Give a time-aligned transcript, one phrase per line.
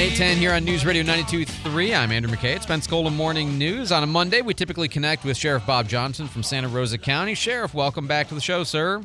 [0.00, 1.94] 810 here on News Radio 92.3.
[1.94, 2.56] I'm Andrew McKay.
[2.56, 3.92] It's Pensacola Morning News.
[3.92, 7.34] On a Monday, we typically connect with Sheriff Bob Johnson from Santa Rosa County.
[7.34, 9.02] Sheriff, welcome back to the show, sir.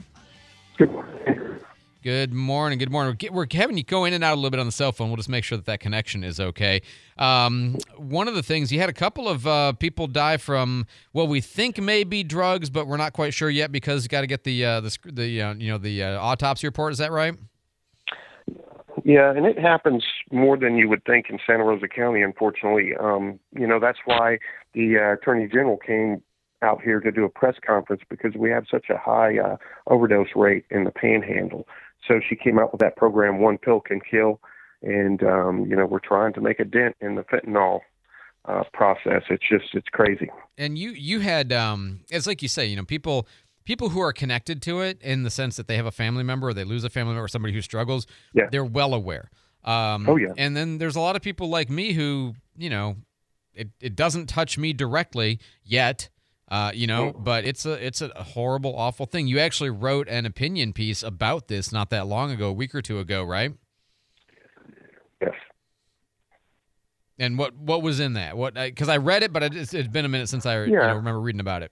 [0.77, 1.59] Good morning.
[2.01, 2.79] Good morning.
[2.79, 3.17] Good morning.
[3.29, 5.09] We're, having you go in and out a little bit on the cell phone.
[5.09, 6.81] We'll just make sure that that connection is okay.
[7.17, 11.27] Um, one of the things you had a couple of uh, people die from what
[11.27, 14.27] we think may be drugs, but we're not quite sure yet because you got to
[14.27, 16.93] get the uh, the the uh, you know the uh, autopsy report.
[16.93, 17.35] Is that right?
[19.07, 22.93] Yeah, and it happens more than you would think in Santa Rosa County, unfortunately.
[22.99, 24.39] Um, you know, that's why
[24.73, 26.23] the uh, Attorney General came
[26.63, 30.29] out here to do a press conference because we have such a high uh, overdose
[30.35, 31.67] rate in the panhandle.
[32.07, 34.39] So she came out with that program, One Pill Can Kill.
[34.81, 37.81] And, um, you know, we're trying to make a dent in the fentanyl
[38.45, 39.21] uh, process.
[39.29, 40.31] It's just, it's crazy.
[40.57, 43.27] and you you had um it's like you say you know people
[43.65, 46.47] people who are connected to it in the sense that they have a family member
[46.49, 48.47] or they lose a family member or somebody who struggles Yeah.
[48.51, 49.29] they're well aware
[49.63, 50.33] um Oh, yeah.
[50.37, 52.95] and then there's a lot of people like me who you know
[53.53, 56.09] it, it doesn't touch me directly yet
[56.47, 57.13] uh, you know, Oh.
[57.13, 59.25] but it's a it's a horrible, awful thing.
[59.27, 62.83] You actually wrote an opinion piece about this not that long ago, a week or
[62.83, 63.51] two ago, right?
[65.19, 65.33] Yes.
[67.17, 68.37] And what what was in that?
[68.37, 70.87] What because I read it, but it, it's, it's been a minute since I Yeah.
[70.87, 71.71] know, remember reading about it.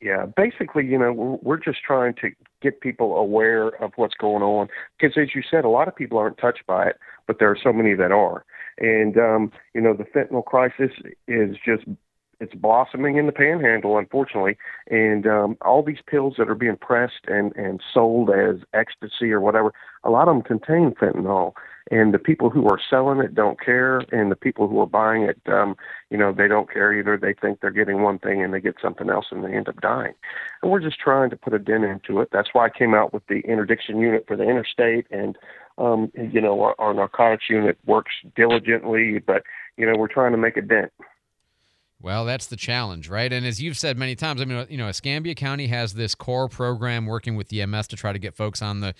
[0.00, 2.30] Yeah, basically, you know, we're, just trying to
[2.60, 6.18] get people aware of what's going on because, as you said, a lot of people
[6.18, 8.44] aren't touched by it, but there are so many that are.
[8.78, 10.90] And um, you know, the fentanyl crisis
[11.26, 11.84] is just
[12.40, 14.58] it's blossoming in the panhandle, unfortunately.
[14.90, 19.40] And um, all these pills that are being pressed and and sold as ecstasy or
[19.40, 19.72] whatever,
[20.04, 21.52] a lot of them contain fentanyl.
[21.90, 25.22] And the people who are selling it don't care, and the people who are buying
[25.22, 25.76] it, um,
[26.10, 27.16] you know, they don't care either.
[27.16, 29.80] They think they're getting one thing and they get something else, and they end up
[29.80, 30.14] dying.
[30.62, 32.30] And we're just trying to put a dent into it.
[32.32, 35.38] That's why I came out with the interdiction unit for the interstate, and
[35.78, 39.42] um, you know, our, our narcotics unit works diligently, but
[39.76, 40.90] you know, we're trying to make a dent.
[42.00, 43.32] Well, that's the challenge, right?
[43.32, 46.48] And as you've said many times, I mean, you know, Escambia County has this core
[46.48, 48.94] program working with the MS to try to get folks on the,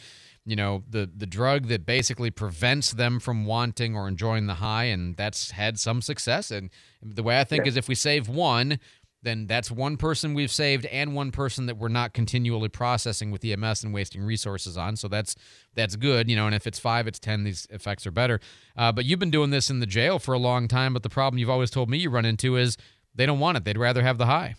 [0.46, 4.84] you know, the the drug that basically prevents them from wanting or enjoying the high,
[4.84, 6.50] and that's had some success.
[6.50, 6.70] And
[7.02, 7.70] the way I think Yeah.
[7.70, 8.78] is, if we save one,
[9.22, 13.44] then that's one person we've saved and one person that we're not continually processing with
[13.44, 14.94] EMS and wasting resources on.
[14.94, 15.34] So that's
[15.74, 16.46] that's good, you know.
[16.46, 17.42] And if it's five, it's ten.
[17.42, 18.38] These effects are better.
[18.76, 20.92] Uh, but you've been doing this in the jail for a long time.
[20.92, 22.76] But the problem you've always told me you run into is
[23.16, 23.64] they don't want it.
[23.64, 24.54] They'd rather have the high.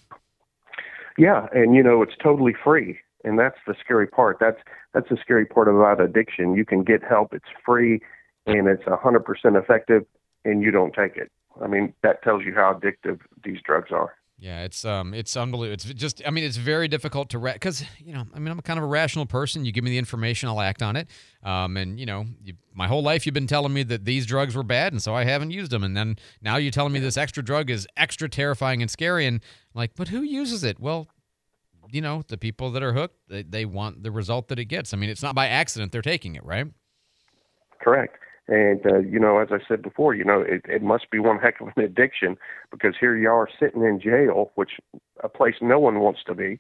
[1.18, 4.38] Yeah, and you know, it's totally free, and that's the scary part.
[4.39, 4.59] That's
[4.94, 6.55] that's the scary part about addiction.
[6.55, 7.33] You can get help.
[7.33, 8.01] It's free,
[8.45, 10.05] and it's a hundred percent effective,
[10.45, 11.31] and you don't take it.
[11.61, 14.13] I mean, that tells you how addictive these drugs are.
[14.39, 15.73] Yeah, it's um, it's unbelievable.
[15.73, 18.78] It's just, I mean, it's very difficult to because you know, I mean, I'm kind
[18.78, 19.66] of a rational person.
[19.66, 21.07] You give me the information, I'll act on it.
[21.41, 24.55] Um, and you know, you, my whole life you've been telling me that these drugs
[24.55, 25.84] were bad, and so I haven't used them.
[25.84, 29.25] And then now you're telling me this extra drug is extra terrifying and scary.
[29.25, 29.38] And
[29.73, 30.79] I'm like, but who uses it?
[30.79, 31.07] Well,
[31.92, 34.94] you know, the people that are hooked, they, they want the result that it gets.
[34.94, 36.68] I mean, it's not by accident they're taking it, right?
[37.81, 38.18] Correct.
[38.48, 41.38] And uh, you know, as I said before, you know, it, it must be one
[41.44, 42.38] heck of an addiction
[42.72, 44.72] because here you are sitting in jail, which
[45.24, 46.59] a place no one wants to be,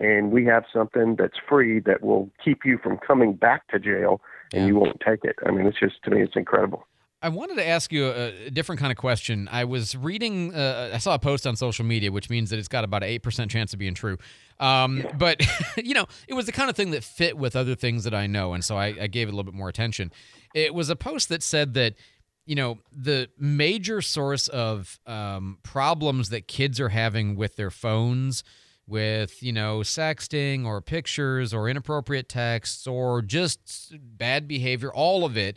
[0.00, 4.20] and we have something that's free that will keep you from coming back to jail,
[4.52, 4.66] and Yeah.
[4.68, 5.36] you won't take it.
[5.44, 6.86] I mean, it's just to me, it's incredible.
[7.24, 9.48] I wanted to ask you a, a different kind of question.
[9.50, 12.68] I was reading, uh, I saw a post on social media, which means that it's
[12.68, 14.18] got about an 8% chance of being true.
[14.60, 15.40] Um, But,
[15.82, 18.26] you know, it was the kind of thing that fit with other things that I
[18.26, 18.52] know.
[18.52, 20.12] And so I, I gave it a little bit more attention.
[20.54, 21.94] It was a post that said that,
[22.44, 28.44] you know, the major source of um, problems that kids are having with their phones,
[28.86, 35.38] with, you know, sexting or pictures or inappropriate texts or just bad behavior, all of
[35.38, 35.56] it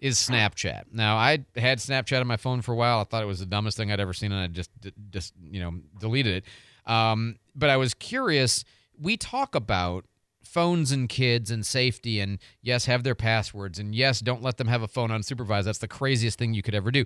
[0.00, 0.84] is Snapchat.
[0.92, 3.00] Now, I had Snapchat on my phone for a while.
[3.00, 4.70] I thought it was the dumbest thing I'd ever seen, and I just
[5.10, 6.90] just you know deleted it.
[6.90, 8.64] Um, but I was curious.
[9.00, 10.04] We talk about
[10.44, 14.68] phones and kids and safety, and yes, have their passwords, and yes, don't let them
[14.68, 15.64] have a phone unsupervised.
[15.64, 17.04] That's the craziest thing you could ever do.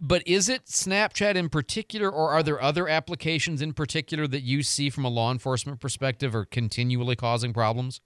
[0.00, 4.62] But is it Snapchat in particular, or are there other applications in particular that you
[4.62, 8.00] see from a law enforcement perspective are continually causing problems?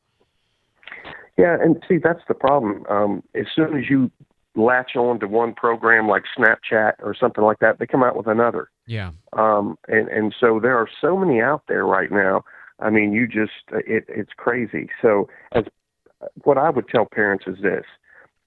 [1.36, 2.84] Yeah, and see that's the problem.
[2.88, 4.10] Um, as soon as you
[4.56, 8.26] latch on to one program like Snapchat or something like that, they come out with
[8.26, 8.70] another.
[8.86, 9.10] Yeah.
[9.32, 12.44] Um, and and so there are so many out there right now.
[12.80, 14.88] I mean, you just it it's crazy.
[15.02, 15.64] So as
[16.44, 17.84] what I would tell parents is this: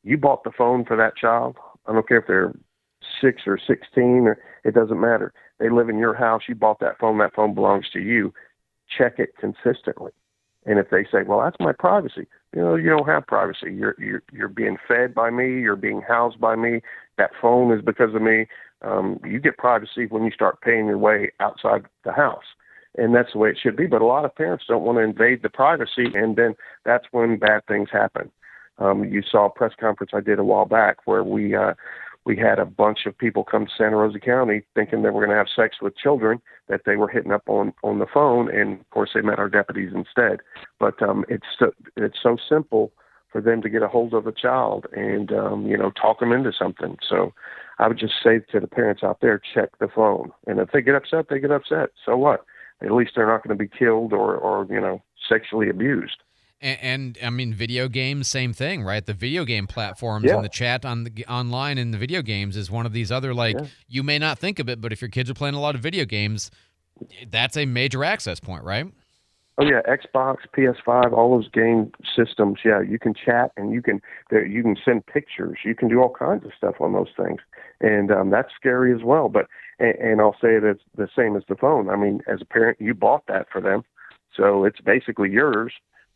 [0.04, 1.58] you bought the phone for that child.
[1.88, 2.54] I don't care if they're
[3.22, 5.34] six or sixteen, or it doesn't matter.
[5.60, 6.44] They live in your house.
[6.48, 7.18] You bought that phone.
[7.18, 8.34] That phone belongs to you.
[8.98, 10.12] Check it consistently.
[10.68, 13.74] And if they say, "Well, that's my privacy," you know, you don't have privacy.
[13.74, 15.62] You're you're you're being fed by me.
[15.62, 16.82] You're being housed by me.
[17.18, 18.48] That phone is because of me.
[18.82, 22.44] Um, you get privacy when you start paying your way outside the house,
[22.98, 23.88] and that's the way it should be.
[23.88, 26.54] But a lot of parents don't want to invade the privacy, and then
[26.84, 28.30] that's when bad things happen.
[28.80, 31.74] Um, you saw a press conference I did a while back where we uh,
[32.28, 35.30] we had a bunch of people come to Santa Rosa County thinking they were going
[35.30, 38.82] to have sex with children that they were hitting up on on the phone, and
[38.82, 40.42] of course they met our deputies instead.
[40.78, 42.92] But um, it's so, it's so simple
[43.32, 46.34] for them to get a hold of a child and um, you know talk them
[46.34, 46.98] into something.
[47.08, 47.34] So
[47.80, 50.82] I would just say to the parents out there, check the phone, and if they
[50.82, 51.92] get upset, they get upset.
[52.06, 52.44] So what?
[52.82, 56.18] At least they're not going to be killed or or you know sexually abused.
[56.60, 59.06] And, and, I mean, video games, same thing, right?
[59.06, 60.36] The video game platforms Yeah.
[60.38, 63.34] and the chat on the online in the video games is one of these other
[63.34, 63.68] like Yeah.
[63.88, 65.82] you may not think of it, but if your kids are playing a lot of
[65.82, 66.50] video games,
[67.30, 68.88] that's a major access point, right?
[69.60, 72.60] Oh yeah, Xbox, PS5, all those game systems.
[72.64, 74.02] Yeah, you can chat and you can
[74.32, 75.60] you can send pictures.
[75.66, 77.40] You can do all kinds of stuff on those things,
[77.82, 79.30] and um, that's scary as well.
[79.30, 79.48] But
[79.80, 81.90] and, and I'll say that it's the same as the phone.
[81.90, 83.84] I mean, as a parent, you bought that for them,
[84.36, 85.74] so it's basically yours.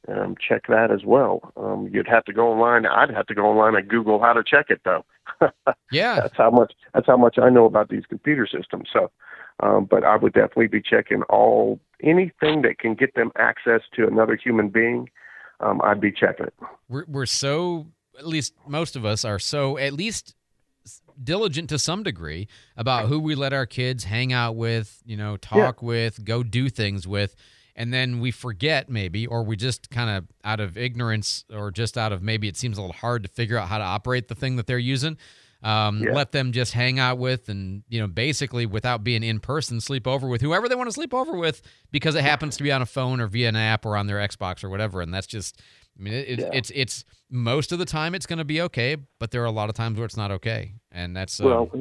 [0.07, 1.53] Um, check that as well.
[1.55, 2.85] Um, you'd have to go online.
[2.85, 5.05] I'd have to go online and Google how to check it though.
[5.91, 6.21] Yeah.
[6.21, 8.89] that's how much that's how much I know about these computer systems.
[8.91, 9.11] So,
[9.61, 14.07] um, but I would definitely be checking all anything that can get them access to
[14.07, 15.09] another human being.
[15.59, 16.53] Um, I'd be checking it.
[16.89, 17.87] we're we're so
[18.17, 20.35] at least most of us are so at least
[21.23, 25.37] diligent to some degree about who we let our kids hang out with, you know,
[25.37, 27.35] talk with, go do things with,
[27.81, 31.97] and then we forget maybe or we just kind of out of ignorance or just
[31.97, 34.35] out of maybe it seems a little hard to figure out how to operate the
[34.35, 35.17] thing that they're using.
[35.63, 36.13] Um, Yeah.
[36.13, 40.05] let them just hang out with and you know basically without being in person sleep
[40.05, 41.61] over with whoever they want to sleep over with
[41.91, 44.17] because it happens to be on a phone or via an app or on their
[44.17, 45.59] Xbox or whatever and that's just
[45.99, 46.49] I mean, it, Yeah.
[46.53, 49.57] it's it's most of the time it's going to be okay, but there are a
[49.61, 51.71] lot of times where it's not okay, and that's uh, Well,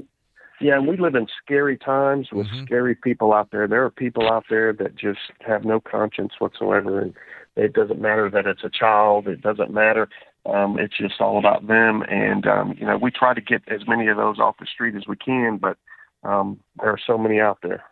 [0.60, 2.66] yeah, and we live in scary times with Mhm.
[2.66, 3.66] scary people out there.
[3.66, 7.14] There are people out there that just have no conscience whatsoever, and
[7.56, 9.26] it doesn't matter that it's a child.
[9.28, 10.08] It doesn't matter.
[10.46, 13.86] Um, it's just all about them, and um, you know we try to get as
[13.86, 15.76] many of those off the street as we can, but
[16.22, 17.82] um, there are so many out there.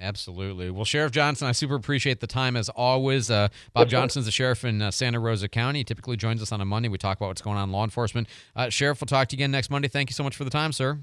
[0.00, 0.68] absolutely.
[0.70, 3.30] Well, Sheriff Johnson, I super appreciate the time as always.
[3.30, 3.88] Uh, Bob.
[3.88, 5.80] Johnson's the sheriff in uh, Santa Rosa County.
[5.80, 6.88] He typically joins us on a Monday.
[6.88, 8.26] We talk about what's going on in law enforcement.
[8.56, 9.86] Uh, sheriff, we'll talk to you again next Monday.
[9.88, 10.98] Thank you so much for the time, sir.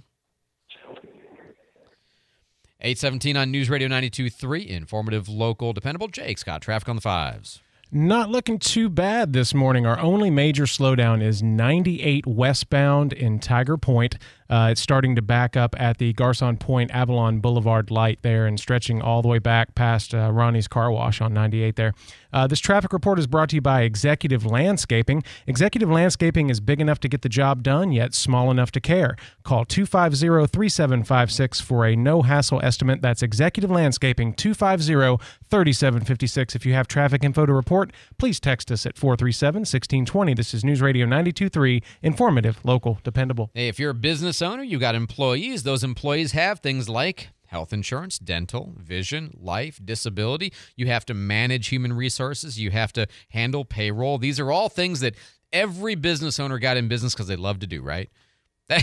[2.82, 6.08] 817 on News Radio 92.3, informative, local, dependable.
[6.08, 7.60] Jake Scott, traffic on the fives.
[7.92, 9.86] Not looking too bad this morning.
[9.86, 14.16] Our only major slowdown is 98 westbound in Tiger Point.
[14.50, 18.60] Uh, it's starting to back up at the Garcon Point Avalon Boulevard light there and
[18.60, 21.94] stretching all the way back past uh, Ronnie's Car Wash on 98 there.
[22.34, 25.24] Uh, this traffic report is brought to you by Executive Landscaping.
[25.48, 29.16] Executive Landscaping is big enough to get the job done, yet small enough to care.
[29.44, 33.02] Call 250 3756 for a no hassle estimate.
[33.02, 36.56] That's Executive Landscaping 250 3756.
[36.56, 40.34] If you have traffic info to report, please text us at 437 1620.
[40.34, 43.50] This is News Radio 923, informative, local, dependable.
[43.54, 45.64] Hey, if you're a business owner, you got employees.
[45.64, 50.54] Those employees have things like health insurance, dental, vision, life, disability.
[50.76, 52.60] You have to manage human resources.
[52.60, 54.18] You have to handle payroll.
[54.20, 55.16] These are all things that
[55.52, 58.10] every business owner got in business because they love to do, right?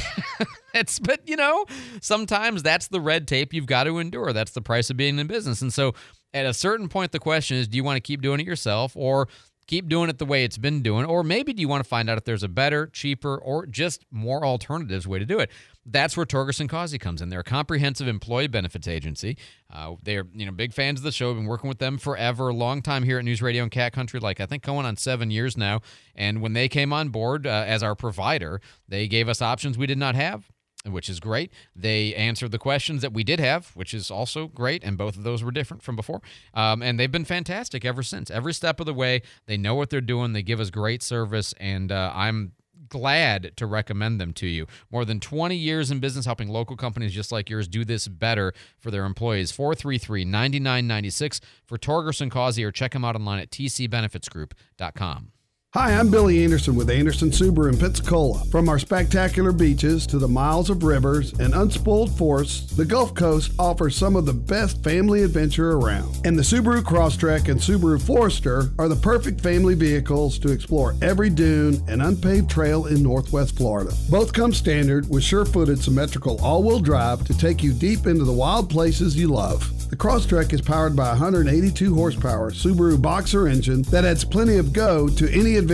[0.75, 1.65] That's but you know,
[2.01, 4.33] sometimes that's the red tape you've got to endure.
[4.33, 5.63] That's the price of being in business.
[5.63, 5.95] And so
[6.35, 8.93] at a certain point the question is do you want to keep doing it yourself
[8.97, 9.29] or
[9.67, 12.09] keep doing it the way it's been doing or maybe do you want to find
[12.09, 15.51] out if there's a better, cheaper or just more alternatives way to do it?
[15.85, 17.29] That's where Torgerson Causey comes in.
[17.29, 19.37] They're a comprehensive employee benefits agency.
[19.73, 21.33] Uh, they're you know big fans of the show.
[21.33, 24.41] Been working with them forever, long time here at News Radio and Cat Country, like
[24.41, 25.81] I think going on seven years now.
[26.17, 29.87] And when they came on board uh, as our provider, they gave us options we
[29.87, 30.51] did not have
[30.93, 31.53] which is great.
[31.75, 35.23] They answered the questions that we did have, which is also great, and both of
[35.23, 36.21] those were different from before.
[36.55, 38.31] Um, and they've been fantastic ever since.
[38.31, 40.33] Every step of the way, they know what they're doing.
[40.33, 42.53] They give us great service, and uh, I'm
[42.89, 44.67] glad to recommend them to you.
[44.91, 48.53] More than 20 years in business helping local companies just like yours do this better
[48.79, 49.51] for their employees.
[49.51, 55.33] 433 9996 for Torgerson Causey, or check them out online at tcbenefitsgroup.com.
[55.77, 58.43] Hi, I'm Billy Anderson with Anderson Subaru in Pensacola.
[58.47, 63.53] From our spectacular beaches to the miles of rivers and unspoiled forests, the Gulf Coast
[63.59, 66.19] offers some of the best family adventure around.
[66.25, 71.29] And the Subaru Crosstrek and Subaru Forester are the perfect family vehicles to explore every
[71.29, 73.93] dune and unpaved trail in Northwest Florida.
[74.09, 78.71] Both come standard with sure-footed symmetrical all-wheel drive to take you deep into the wild
[78.71, 79.71] places you love.
[79.91, 84.73] The Crosstrek is powered by a 182 horsepower Subaru Boxer engine that adds plenty of
[84.73, 85.66] go to any adventure.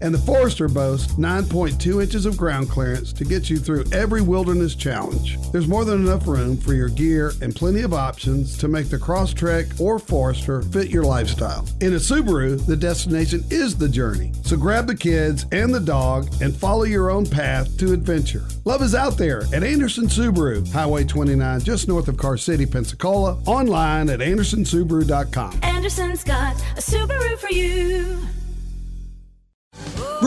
[0.00, 4.74] And the Forester boasts 9.2 inches of ground clearance to get you through every wilderness
[4.74, 5.38] challenge.
[5.52, 8.98] There's more than enough room for your gear and plenty of options to make the
[8.98, 11.66] Crosstrek or Forester fit your lifestyle.
[11.80, 14.32] In a Subaru, the destination is the journey.
[14.42, 18.44] So grab the kids and the dog and follow your own path to adventure.
[18.64, 23.38] Love is out there at Anderson Subaru, Highway 29, just north of Car City, Pensacola.
[23.46, 25.60] Online at andersonsubaru.com.
[25.62, 28.18] Anderson's got a Subaru for you.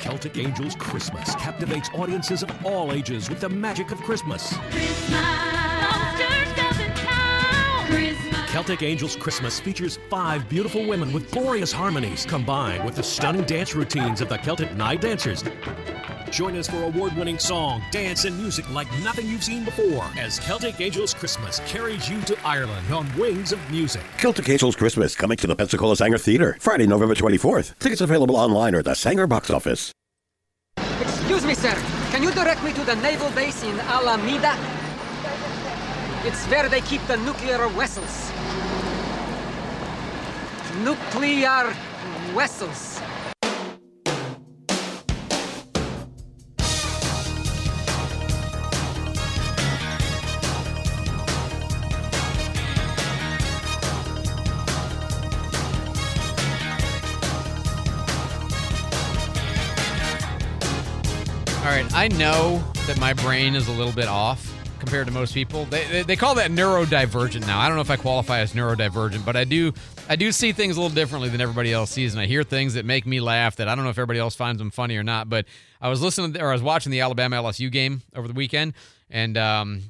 [0.00, 4.54] Celtic Angels Christmas captivates audiences of all ages with the magic of Christmas.
[8.50, 13.76] Celtic Angels Christmas features five beautiful women with glorious harmonies combined with the stunning dance
[13.76, 15.44] routines of the Celtic Night Dancers.
[16.32, 20.40] Join us for award winning song, dance, and music like nothing you've seen before as
[20.40, 24.02] Celtic Angels Christmas carries you to Ireland on wings of music.
[24.18, 27.78] Celtic Angels Christmas coming to the Pensacola Saenger Theater Friday, November 24th.
[27.78, 29.92] Tickets available online or at the Saenger box office.
[31.00, 31.74] Excuse me, sir.
[32.10, 34.58] Can you direct me to the naval base in Alameda?
[36.22, 38.30] It's where they keep the nuclear vessels.
[40.78, 41.74] Nuclear
[42.34, 43.00] vessels.
[61.58, 64.49] All right, I know that my brain is a little bit off
[64.80, 65.66] compared to most people.
[65.66, 67.58] They, they, they call that neurodivergent now.
[67.60, 69.72] I don't know if I qualify as neurodivergent, but I do
[70.08, 72.74] I do see things a little differently than everybody else sees, and I hear things
[72.74, 75.04] that make me laugh that I don't know if everybody else finds them funny or
[75.04, 75.28] not.
[75.28, 75.46] But
[75.80, 78.74] I was listening or I was watching the Alabama LSU game over the weekend,
[79.10, 79.82] and um,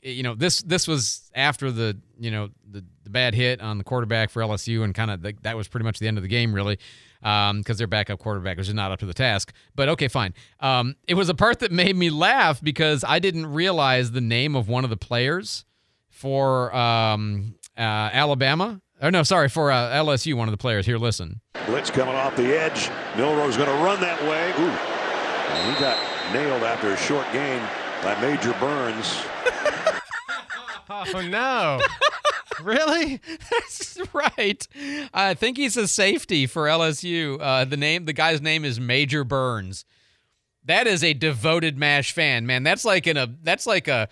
[0.00, 3.78] it- you know this this was after the you know the, the bad hit on
[3.78, 6.28] the quarterback for LSU, and kind of that was pretty much the end of the
[6.28, 6.78] game, really
[7.20, 9.52] because their backup quarterback was just not up to the task.
[9.74, 10.34] But okay, fine.
[10.60, 14.56] Um, it was a part that made me laugh because I didn't realize the name
[14.56, 15.64] of one of the players
[16.08, 18.80] for um, uh, Alabama.
[19.02, 20.86] Oh no, sorry, for uh, LSU, one of the players.
[20.86, 21.40] Here, listen.
[21.66, 22.88] Blitz coming off the edge.
[23.16, 24.50] Milroe's going to run that way.
[24.58, 24.70] Ooh.
[24.70, 25.98] And he got
[26.32, 27.60] nailed after a short gain
[28.02, 29.18] by Major Burns.
[31.04, 31.80] Oh no!
[32.62, 33.20] really?
[33.50, 34.66] That's right.
[35.12, 37.38] I think he's a safety for LSU.
[37.40, 39.84] Uh, the name, the guy's name is Major Burns.
[40.64, 42.62] That is a devoted Mash fan, man.
[42.62, 43.28] That's like in a.
[43.42, 44.08] That's like a.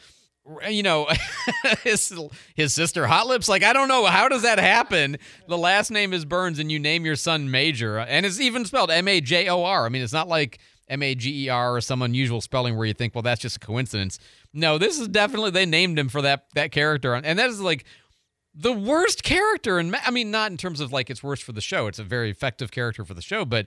[0.68, 1.08] You know,
[1.84, 2.12] his
[2.54, 3.48] his sister Hot Lips.
[3.48, 5.16] Like I don't know how does that happen.
[5.48, 8.90] The last name is Burns, and you name your son Major, and it's even spelled
[8.90, 9.86] M A J O R.
[9.86, 12.86] I mean, it's not like M A G E R or some unusual spelling where
[12.86, 14.18] you think, well, that's just a coincidence.
[14.52, 17.84] No, this is definitely they named him for that that character, and that is like
[18.54, 21.60] the worst character and I mean not in terms of like it's worse for the
[21.60, 21.86] show.
[21.86, 23.66] It's a very effective character for the show, but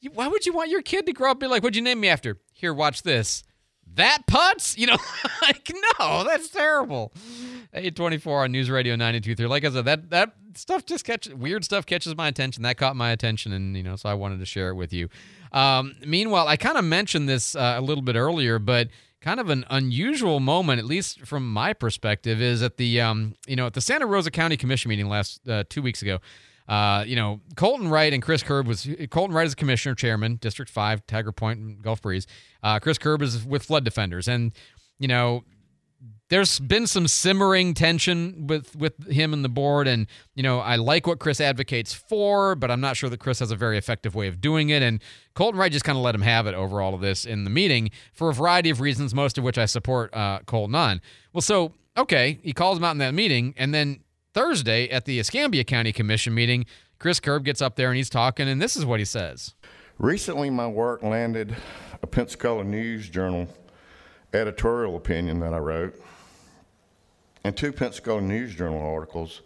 [0.00, 1.82] you, why would you want your kid to grow up and be like, "What'd you
[1.82, 3.44] name me after?" Here, watch this.
[3.94, 4.96] That putz, you know,
[5.42, 7.12] like no, that's terrible.
[7.72, 9.46] Eight twenty four on News Radio ninety two three.
[9.46, 12.62] Like I said, that that stuff just catches weird stuff catches my attention.
[12.62, 15.08] That caught my attention, and you know, so I wanted to share it with you.
[15.54, 18.88] Um, meanwhile, I kind of mentioned this uh, a little bit earlier, but
[19.20, 23.56] kind of an unusual moment, at least from my perspective, is at the um, you
[23.56, 26.18] know at the Santa Rosa County Commission meeting last uh, two weeks ago.
[26.68, 30.70] Uh, you know, Colten Wright and Chris Curb was Colten Wright is commissioner, chairman, District
[30.70, 32.26] Five, Tiger Point, and Gulf Breeze.
[32.62, 34.52] Uh, Chris Curb is with Flood Defenders, and
[34.98, 35.44] you know,
[36.30, 39.86] there's been some simmering tension with with him and the board.
[39.86, 43.38] And you know i like what chris advocates for but i'm not sure that chris
[43.38, 44.82] has a very effective way of doing it.
[44.82, 45.02] And
[45.36, 47.50] colten wright just kind of let him have it over all of this in the
[47.50, 51.00] meeting for a variety of reasons most of which i support uh, colten on.
[51.32, 53.54] Well so okay he calls him out in that meeting.
[53.56, 54.00] And then
[54.32, 56.66] thursday at the escambia county commission meeting
[56.98, 59.54] chris curb gets up there and he's talking and this is what he says.
[59.98, 61.54] Recently, my work landed
[62.02, 63.46] a Pensacola News Journal
[64.32, 65.94] editorial opinion that I wrote
[67.44, 69.42] and two Pensacola News Journal articles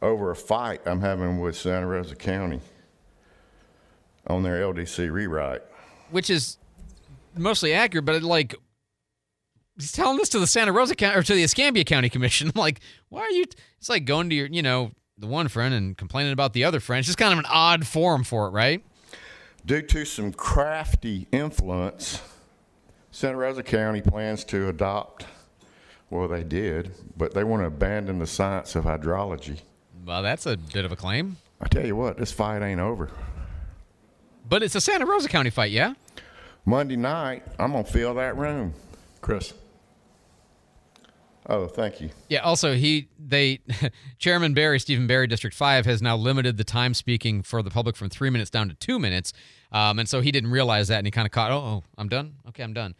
[0.00, 2.60] over a fight I'm having with Santa Rosa County
[4.26, 5.62] on their LDC rewrite.
[6.10, 6.58] which is
[7.36, 8.54] mostly accurate, but like
[9.76, 12.50] he's telling this to the Santa Rosa County or to the Escambia County Commission.
[12.54, 13.44] I'm like, why are you?
[13.78, 16.80] It's like going to your, you know, the one friend and complaining about the other
[16.80, 16.98] friend.
[17.00, 18.84] It's just kind of an odd forum for it, right?
[19.64, 22.20] Due to some crafty influence,
[23.12, 25.26] Santa Rosa County plans to adopt,
[26.12, 29.60] well, they did, but they want to abandon the science of hydrology.
[30.04, 31.38] Well, that's a bit of a claim.
[31.58, 33.08] I tell you what, this fight ain't over.
[34.46, 35.94] But it's a Santa Rosa County fight, yeah.
[36.66, 38.74] Monday night, I'm going to fill that room.
[39.22, 39.54] Chris.
[41.46, 42.10] Oh, thank you.
[42.28, 42.40] Yeah.
[42.40, 43.60] Also, he they
[44.18, 47.96] Chairman Barry Steven Barry District Five has now limited the time speaking for the public
[47.96, 49.32] from three minutes down to two minutes,
[49.72, 51.50] um, and so he didn't realize that, and he kind of caught.
[51.50, 52.34] Oh, oh, I'm done.
[52.48, 52.94] Okay, I'm done.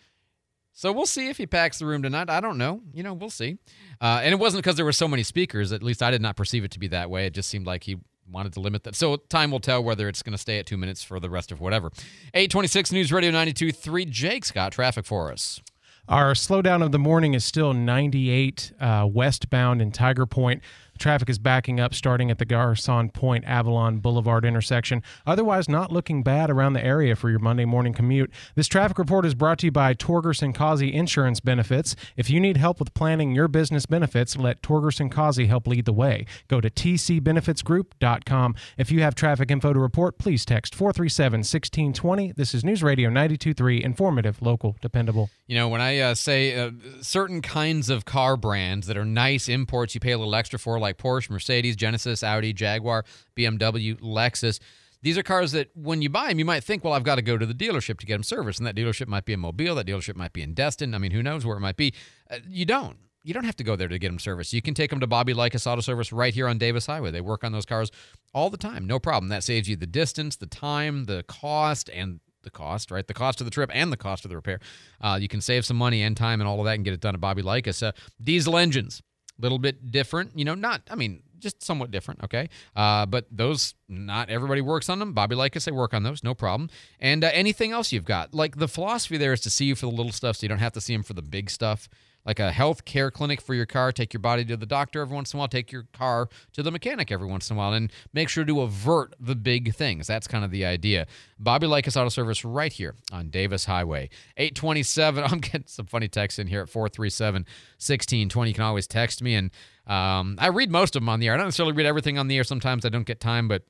[0.83, 2.29] So we'll see if he packs the room tonight.
[2.29, 2.81] I don't know.
[2.93, 3.57] You know, we'll see.
[4.01, 5.71] Uh, and it wasn't because there were so many speakers.
[5.71, 7.25] At least I did not perceive it to be that way.
[7.25, 7.99] It just seemed like he
[8.29, 8.97] wanted to limit that.
[8.97, 11.53] So time will tell whether it's going to stay at two minutes for the rest
[11.53, 11.93] of whatever.
[12.35, 14.11] 826 News Radio 92.3.
[14.11, 15.61] Jake's got traffic for us.
[16.09, 20.65] Our slowdown of the morning is still 98 uh, westbound in Tiger Point.
[20.99, 25.03] Traffic is backing up starting at the Garcon Point Avalon Boulevard intersection.
[25.27, 28.31] Otherwise, not looking bad around the area for your Monday morning commute.
[28.55, 31.97] This traffic report is brought to you by Torgerson Causey Insurance Benefits.
[32.17, 35.93] If you need help with planning your business benefits, let Torgerson Causey help lead the
[35.93, 36.27] way.
[36.49, 38.55] Go to tcbenefitsgroup.com.
[38.79, 42.33] If you have traffic info to report, please text 437 1620.
[42.33, 45.31] This is News Radio 923, informative, local, dependable.
[45.47, 49.49] You know, when I uh, say uh, certain kinds of car brands that are nice
[49.49, 53.05] imports, you pay a little extra for, like Porsche, Mercedes, Genesis, Audi, Jaguar,
[53.37, 54.61] BMW, Lexus.
[55.03, 57.23] These are cars that when you buy them, you might think, well, I've got to
[57.23, 58.61] go to the dealership to get them serviced.
[58.61, 60.95] And that dealership might be in Mobile, that dealership might be in Destin.
[60.95, 61.93] I mean, who knows where it might be.
[62.31, 62.99] Uh, you don't.
[63.25, 64.53] You don't have to go there to get them serviced.
[64.53, 67.13] You can take them to Bobby Likas Auto Service right here on Davis Highway.
[67.13, 67.91] They work on those cars
[68.35, 69.29] all the time, no problem.
[69.29, 73.07] That saves you the distance, the time, the cost, and the cost, right?
[73.07, 74.61] The cost of the trip and the cost of the repair.
[75.01, 77.01] Uh, you can save some money and time and all of that and get it
[77.01, 77.83] done at Bobby Likas.
[77.87, 79.03] Uh, diesel engines,
[79.41, 82.49] little bit different, you know, not, I mean, just somewhat different, okay?
[82.75, 85.13] Uh, but those, not everybody works on them.
[85.13, 86.71] Bobby like Likas, they work on those, no problem.
[87.01, 88.33] And uh, anything else you've got.
[88.33, 90.59] Like the philosophy there is to see you for the little stuff so you don't
[90.59, 91.89] have to see them for the big stuff
[92.25, 93.93] like a health care clinic for your car.
[93.93, 95.49] Take your body to the doctor every once in a while.
[95.49, 98.61] Take your car to the mechanic every once in a while, and make sure to
[98.61, 100.07] avert the big things.
[100.07, 101.07] That's kind of the idea.
[101.39, 104.11] Bobby Likas Auto Service right here on Davis Highway.
[104.37, 105.25] 827.
[105.31, 108.51] I'm getting some funny texts in here at 437 1620.
[108.51, 109.51] You can always text me, and
[109.87, 111.35] um, I read most of them on the air.
[111.35, 112.45] I don't necessarily read everything on the air.
[112.45, 113.65] Sometimes I don't get time, but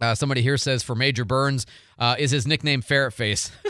[0.00, 1.66] uh, somebody here says for Major Burns,
[1.98, 3.50] uh, is his nickname Ferret Face?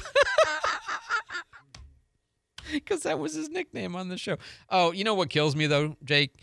[2.73, 4.37] because that was his nickname on the show.
[4.69, 6.35] Oh, you know what kills me though, Jake?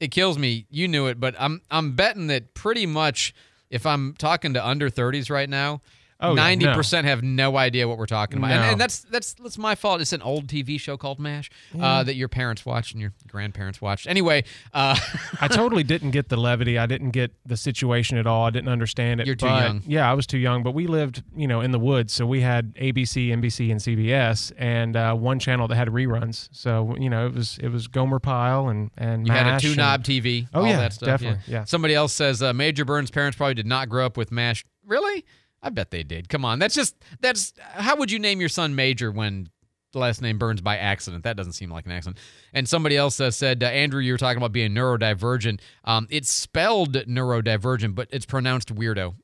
[0.00, 0.66] It kills me.
[0.70, 3.34] You knew it, but I'm I'm betting that pretty much
[3.70, 5.80] if I'm talking to under 30s right now,
[6.24, 6.74] Oh, yeah, ninety no.
[6.74, 8.68] percent have no idea what we're talking about, and, No.
[8.72, 10.00] and that's that's that's my fault.
[10.00, 11.86] It's an old TV show called Mash Yeah.
[11.86, 14.06] uh, that your parents watched and your grandparents watched.
[14.06, 14.96] Anyway, uh,
[15.40, 16.78] I totally didn't get the levity.
[16.78, 18.44] I didn't get the situation at all.
[18.46, 19.26] I didn't understand it.
[19.26, 19.82] You're too but- young.
[19.86, 20.62] Yeah, I was too young.
[20.62, 24.52] But we lived, you know, in the woods, so we had ABC, NBC, and CBS,
[24.56, 26.48] and uh, one channel that had reruns.
[26.52, 29.74] So you know, it was it was Gomer Pyle and and You had a two
[29.74, 30.48] knob TV.
[30.54, 31.06] Oh all yeah, that stuff.
[31.06, 31.40] definitely.
[31.46, 31.58] Yeah.
[31.60, 31.64] Yeah.
[31.64, 34.64] Somebody else says uh, Major Burns' parents probably did not grow up with Mash.
[34.86, 35.24] Really?
[35.64, 36.28] I bet they did.
[36.28, 39.48] Come on, that's just that's how would you name your son Major when
[39.92, 41.24] the last name Burns by accident?
[41.24, 42.18] That doesn't seem like an accident.
[42.52, 45.60] And somebody else uh, said, uh, Andrew, you were talking about being neurodivergent.
[45.84, 49.14] Um, it's spelled neurodivergent, but it's pronounced weirdo.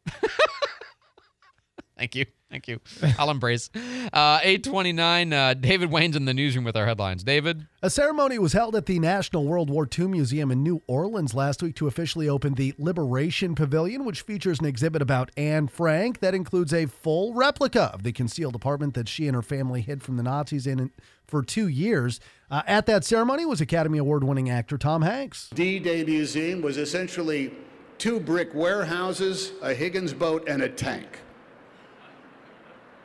[1.98, 2.24] Thank you.
[2.51, 2.81] Thank you.
[3.19, 3.71] I'll embrace.
[4.13, 7.23] Uh, 829, uh, David Wayne's in the newsroom with our headlines.
[7.23, 7.67] David?
[7.81, 11.63] A ceremony was held at the National World War II Museum in New Orleans last
[11.63, 16.35] week to officially open the Liberation Pavilion, which features an exhibit about Anne Frank that
[16.35, 20.17] includes a full replica of the concealed apartment that she and her family hid from
[20.17, 20.91] the Nazis in
[21.29, 22.19] for two years.
[22.51, 25.49] Uh, at that ceremony was Academy Award winning actor Tom Hanks.
[25.55, 27.55] D Day Museum was essentially
[27.99, 31.21] two brick warehouses, a Higgins boat, and a tank.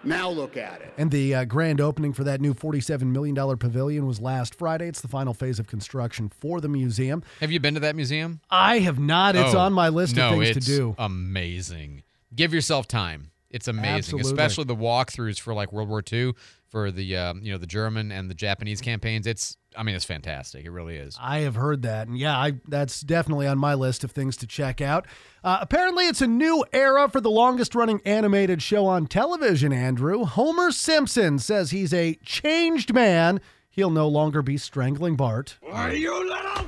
[0.05, 0.93] Now look at it.
[0.97, 4.87] And the uh, grand opening for that new $47 million pavilion was last Friday.
[4.87, 7.23] It's the final phase of construction for the museum.
[7.39, 8.39] Have you been to that museum?
[8.49, 9.35] I have not.
[9.35, 10.95] It's Oh, on my list no, of things to do.
[10.97, 12.03] Amazing.
[12.35, 13.31] Give yourself time.
[13.49, 13.89] It's amazing,
[14.19, 14.31] Absolutely.
[14.31, 16.33] especially the walkthroughs for like World War II,
[16.75, 19.25] for the um, you know the German and the Japanese campaigns.
[19.25, 20.65] It's I mean it's fantastic.
[20.65, 21.17] It really is.
[21.21, 24.45] I have heard that, and yeah, I, that's definitely on my list of things to
[24.45, 25.07] check out.
[25.41, 29.71] Uh, apparently, it's a new era for the longest-running animated show on television.
[29.71, 33.39] Andrew Homer Simpson says he's a changed man.
[33.75, 35.57] He'll no longer be strangling Bart.
[35.69, 36.65] Are you little?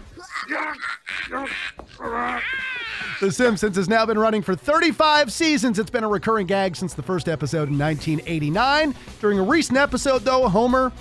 [3.20, 5.80] The Simpsons has now been running for 35 seasons.
[5.80, 8.93] It's been a recurring gag since the first episode in 1989.
[9.20, 10.91] During a recent episode, though, Homer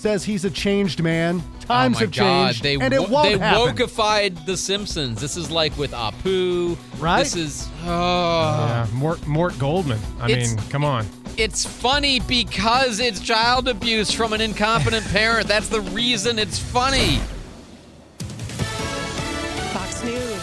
[0.00, 1.42] says he's a changed man.
[1.60, 3.76] Times oh my have God, changed, they and it wo- won't they happen.
[3.76, 5.20] wokeified The Simpsons.
[5.20, 6.76] This is like with Apu.
[6.98, 7.22] Right?
[7.22, 7.86] This is oh.
[7.88, 10.00] Yeah, Mort, Mort Goldman.
[10.20, 11.06] I It's- mean, come on.
[11.36, 15.46] It's funny because it's child abuse from an incompetent parent.
[15.46, 17.20] That's the reason it's funny.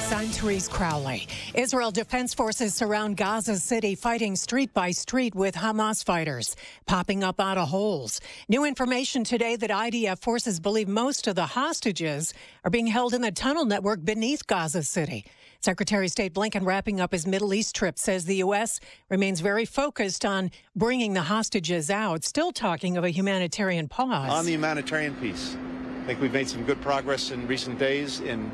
[0.10, 1.28] I'm Therese Crowley.
[1.54, 7.42] Israel Defense Forces surround Gaza City, fighting street by street with Hamas fighters, popping up
[7.42, 8.22] out of holes.
[8.48, 13.22] New information today that IDF forces believe most of the hostages are being held in
[13.22, 15.26] the tunnel network beneath Gaza City.
[15.60, 18.80] Secretary of State Blinken, wrapping up his Middle East trip, says the U.S.
[19.10, 24.32] remains very focused on bringing the hostages out, still talking of a humanitarian pause.
[24.32, 25.58] On the humanitarian piece,
[26.04, 28.50] I think we've made some good progress in recent days in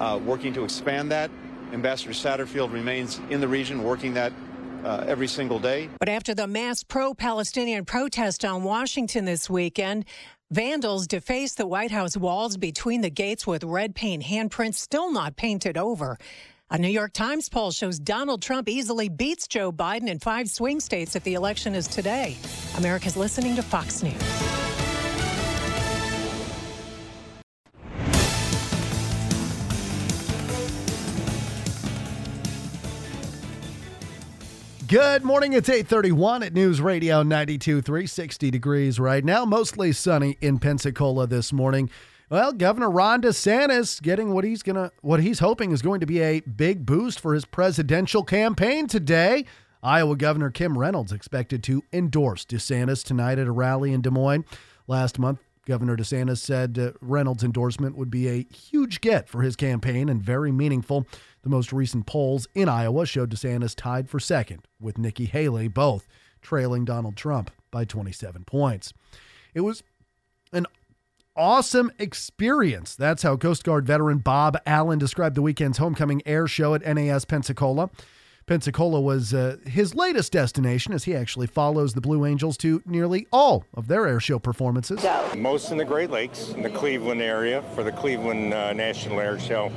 [0.00, 1.30] uh, working to expand that.
[1.72, 4.32] Ambassador Satterfield remains in the region working that
[4.84, 5.88] uh, every single day.
[5.98, 10.04] But after the mass pro Palestinian protest on Washington this weekend,
[10.50, 15.36] vandals defaced the White House walls between the gates with red paint handprints still not
[15.36, 16.18] painted over.
[16.70, 20.80] A New York Times poll shows Donald Trump easily beats Joe Biden in five swing
[20.80, 22.36] states if the election is today.
[22.76, 24.65] America's listening to Fox News.
[34.88, 35.52] Good morning.
[35.52, 39.44] It's 831 at News Radio 92 360 degrees right now.
[39.44, 41.90] Mostly sunny in Pensacola this morning.
[42.30, 46.20] Well, Governor Ron DeSantis getting what he's gonna what he's hoping is going to be
[46.20, 49.46] a big boost for his presidential campaign today.
[49.82, 54.44] Iowa Governor Kim Reynolds expected to endorse DeSantis tonight at a rally in Des Moines.
[54.86, 59.56] Last month, Governor DeSantis said uh, Reynolds' endorsement would be a huge get for his
[59.56, 61.06] campaign and very meaningful.
[61.46, 66.08] The most recent polls in Iowa showed DeSantis tied for second with Nikki Haley, both
[66.42, 68.92] trailing Donald Trump by 27 points.
[69.54, 69.84] It was
[70.52, 70.66] an
[71.36, 72.96] awesome experience.
[72.96, 77.24] That's how Coast Guard veteran Bob Allen described the weekend's homecoming air show at NAS
[77.24, 77.90] Pensacola.
[78.46, 83.28] Pensacola was uh, his latest destination as he actually follows the Blue Angels to nearly
[83.32, 85.06] all of their air show performances.
[85.36, 89.38] Most in the Great Lakes, in the Cleveland area for the Cleveland uh, National Air
[89.38, 89.70] Show.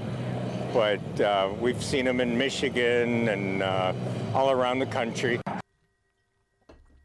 [0.73, 3.93] But uh, we've seen them in Michigan and uh,
[4.33, 5.39] all around the country.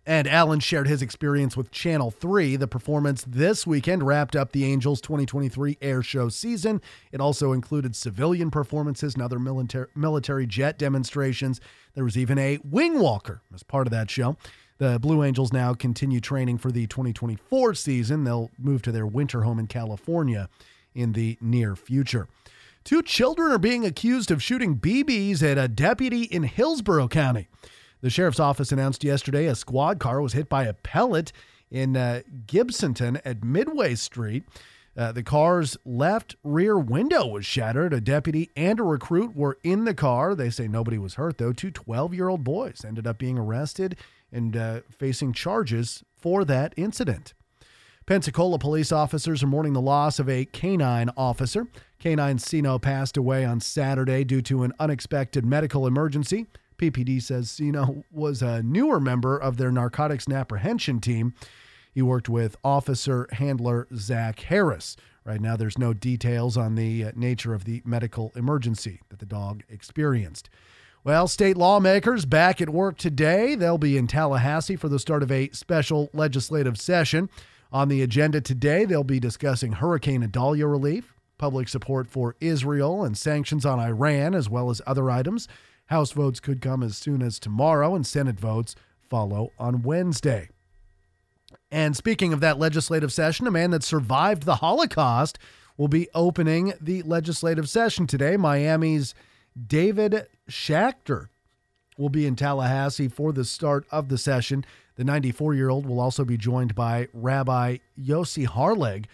[0.07, 2.57] And Allen shared his experience with Channel 3.
[2.57, 6.83] The performance this weekend wrapped up the Angels 2023 air show season.
[7.11, 11.59] It also included civilian performances and other military, military jet demonstrations.
[11.95, 14.37] There was even a wing walker as part of that show.
[14.77, 18.25] The Blue Angels now continue training for the 2024 season.
[18.25, 20.51] They'll move to their winter home in California
[20.95, 22.29] in the near future.
[22.85, 27.49] Two children are being accused of shooting BBs at a deputy in Hillsborough County.
[28.03, 31.33] The sheriff's office announced yesterday a squad car was hit by a pellet
[31.71, 34.45] in uh, Gibsonton at Midway Street.
[34.95, 37.95] Uh, the car's left rear window was shattered.
[37.95, 40.35] A deputy and a recruit were in the car.
[40.35, 41.55] They say nobody was hurt, though.
[41.55, 43.97] Two 12 year old boys ended up being arrested
[44.31, 47.33] and uh, facing charges for that incident.
[48.07, 51.67] Pensacola police officers are mourning the loss of a canine officer.
[52.05, 56.45] Canine Sino passed away on Saturday due to an unexpected medical emergency.
[56.77, 61.33] PPD says Sino was a newer member of their narcotics and apprehension team.
[61.95, 64.99] He worked with officer handler Zach Harris.
[65.25, 69.25] Right now, there's no details on the uh, nature of the medical emergency that the
[69.25, 70.51] dog experienced.
[71.05, 73.55] Well, state lawmakers back at work today.
[73.55, 77.31] They'll be in Tallahassee for the start of a special legislative session.
[77.73, 83.17] On the agenda today, they'll be discussing Hurricane Idalia relief, public support for Israel, and
[83.17, 85.49] sanctions on Iran, as well as other items.
[85.87, 88.75] House votes could come as soon as tomorrow, and Senate votes
[89.09, 90.49] follow on Wednesday.
[91.71, 95.39] And speaking of that legislative session, a man that survived the Holocaust
[95.77, 98.37] will be opening the legislative session today.
[98.37, 99.15] Miami's
[99.67, 101.29] David Schaecter
[101.99, 104.65] will be in Tallahassee for the start of the session.
[104.97, 109.07] The 94 year old will also be joined by Rabbi Yossi Harleg.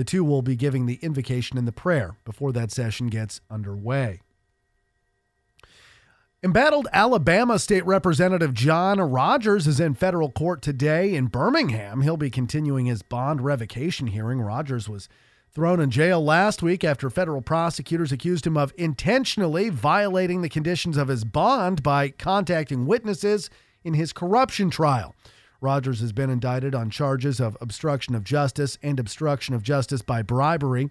[0.00, 4.22] The two will be giving the invocation and the prayer before that session gets underway.
[6.42, 12.00] Embattled Alabama State Representative John Rogers is in federal court today in Birmingham.
[12.00, 14.40] He'll be continuing his bond revocation hearing.
[14.40, 15.06] Rogers was
[15.52, 20.96] thrown in jail last week after federal prosecutors accused him of intentionally violating the conditions
[20.96, 23.50] of his bond by contacting witnesses
[23.84, 25.14] in his corruption trial.
[25.60, 30.22] Rogers has been indicted on charges of obstruction of justice and obstruction of justice by
[30.22, 30.90] bribery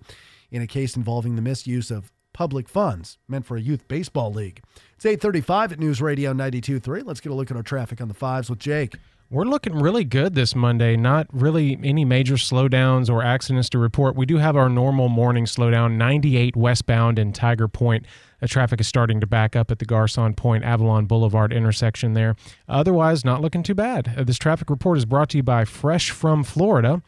[0.52, 4.62] in a case involving the misuse of public funds meant for a youth baseball league.
[4.96, 7.04] It's 835 at News Radio 92.3.
[7.06, 8.96] Let's get a look at our traffic on the fives with Jake.
[9.32, 10.98] We're looking really good this Monday.
[10.98, 14.16] Not really any major slowdowns or accidents to report.
[14.16, 18.08] We do have our normal morning slowdown, 98 westbound in Tiger Point.
[18.40, 22.36] The traffic is starting to back up at the Garcon Point Avalon Boulevard intersection there.
[22.68, 24.16] Otherwise, not looking too bad.
[24.18, 27.04] Uh, this traffic report is brought to you by Fresh from Florida.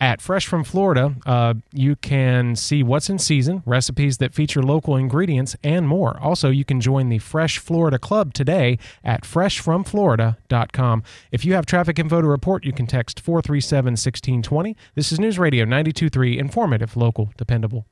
[0.00, 4.96] At Fresh from Florida, uh, you can see what's in season, recipes that feature local
[4.96, 6.18] ingredients, and more.
[6.20, 11.02] Also, you can join the Fresh Florida Club today at freshfromflorida.com.
[11.30, 14.74] If you have traffic info to report, you can text 437 1620.
[14.94, 17.84] This is News Radio 923, informative, local, dependable.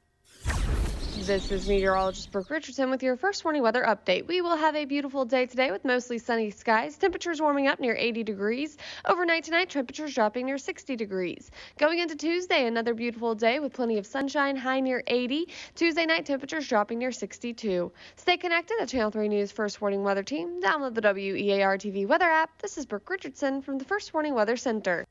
[1.29, 4.27] This is meteorologist Brooke Richardson with your first warning weather update.
[4.27, 6.97] We will have a beautiful day today with mostly sunny skies.
[6.97, 8.79] Temperatures warming up near 80 degrees.
[9.05, 11.51] Overnight tonight, temperatures dropping near 60 degrees.
[11.79, 15.51] Going into Tuesday, another beautiful day with plenty of sunshine, high near 80.
[15.75, 17.93] Tuesday night, temperatures dropping near 62.
[18.17, 20.63] Stay connected at Channel 3 News First Warning Weather Team.
[20.63, 22.63] Download the WEAR TV weather app.
[22.63, 25.05] This is Brooke Richardson from the First Warning Weather Center.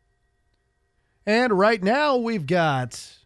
[1.27, 3.17] And right now we've got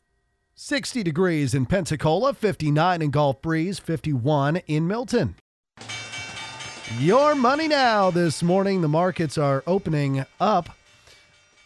[0.64, 5.36] 60 degrees in Pensacola, 59 in Gulf Breeze, 51 in Milton.
[7.00, 8.82] Your money now this morning.
[8.82, 10.70] The markets are opening up.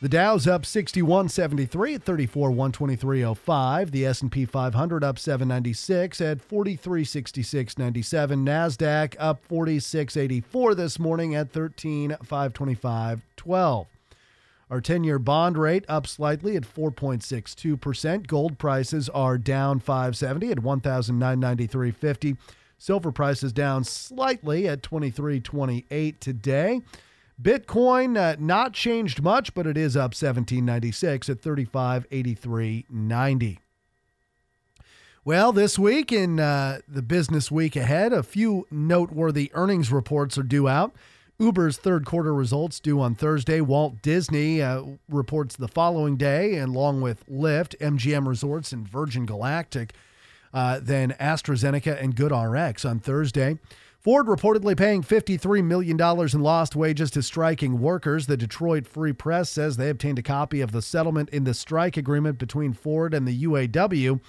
[0.02, 3.92] The Dow's up 61.73 at 34 123.05.
[3.92, 7.76] The S&P 500 up 796 at 4366.97.
[8.46, 13.88] Nasdaq up 46.84 this morning at 13 525.12.
[14.70, 18.28] Our 10 year bond rate up slightly at 4.62%.
[18.28, 22.38] Gold prices are down 570 at 1,993.50.
[22.78, 26.82] Silver prices down slightly at 23.28 today.
[27.42, 33.58] Bitcoin uh, not changed much, but it is up 1796 at 3583.90.
[35.24, 40.44] Well, this week in uh, the business week ahead, a few noteworthy earnings reports are
[40.44, 40.94] due out.
[41.40, 43.60] Uber's third quarter results due on Thursday.
[43.60, 49.26] Walt Disney uh, reports the following day, and along with Lyft, MGM Resorts, and Virgin
[49.26, 49.94] Galactic.
[50.54, 53.60] Uh, then AstraZeneca and GoodRx on Thursday.
[54.00, 58.28] Ford reportedly paying $53 million in lost wages to striking workers.
[58.28, 61.98] The Detroit Free Press says they obtained a copy of the settlement in the strike
[61.98, 64.22] agreement between Ford and the UAW.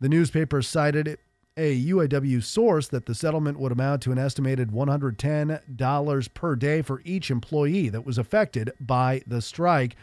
[0.00, 1.18] The newspaper cited
[1.56, 7.02] a UAW source that the settlement would amount to an estimated $110 per day for
[7.04, 9.96] each employee that was affected by the strike.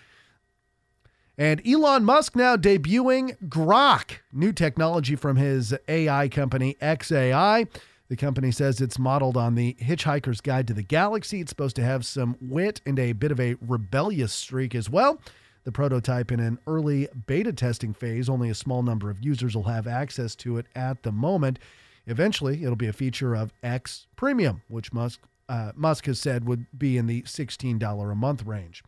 [1.38, 7.68] And Elon Musk now debuting Grok, new technology from his AI company XAI.
[8.10, 11.40] The company says it's modeled on the Hitchhiker's Guide to the Galaxy.
[11.40, 15.22] It's supposed to have some wit and a bit of a rebellious streak as well.
[15.70, 18.28] The prototype in an early beta testing phase.
[18.28, 21.60] Only a small number of users will have access to it at the moment.
[22.08, 26.66] Eventually, it'll be a feature of X Premium, which Musk uh, Musk has said would
[26.76, 28.84] be in the $16 a month range.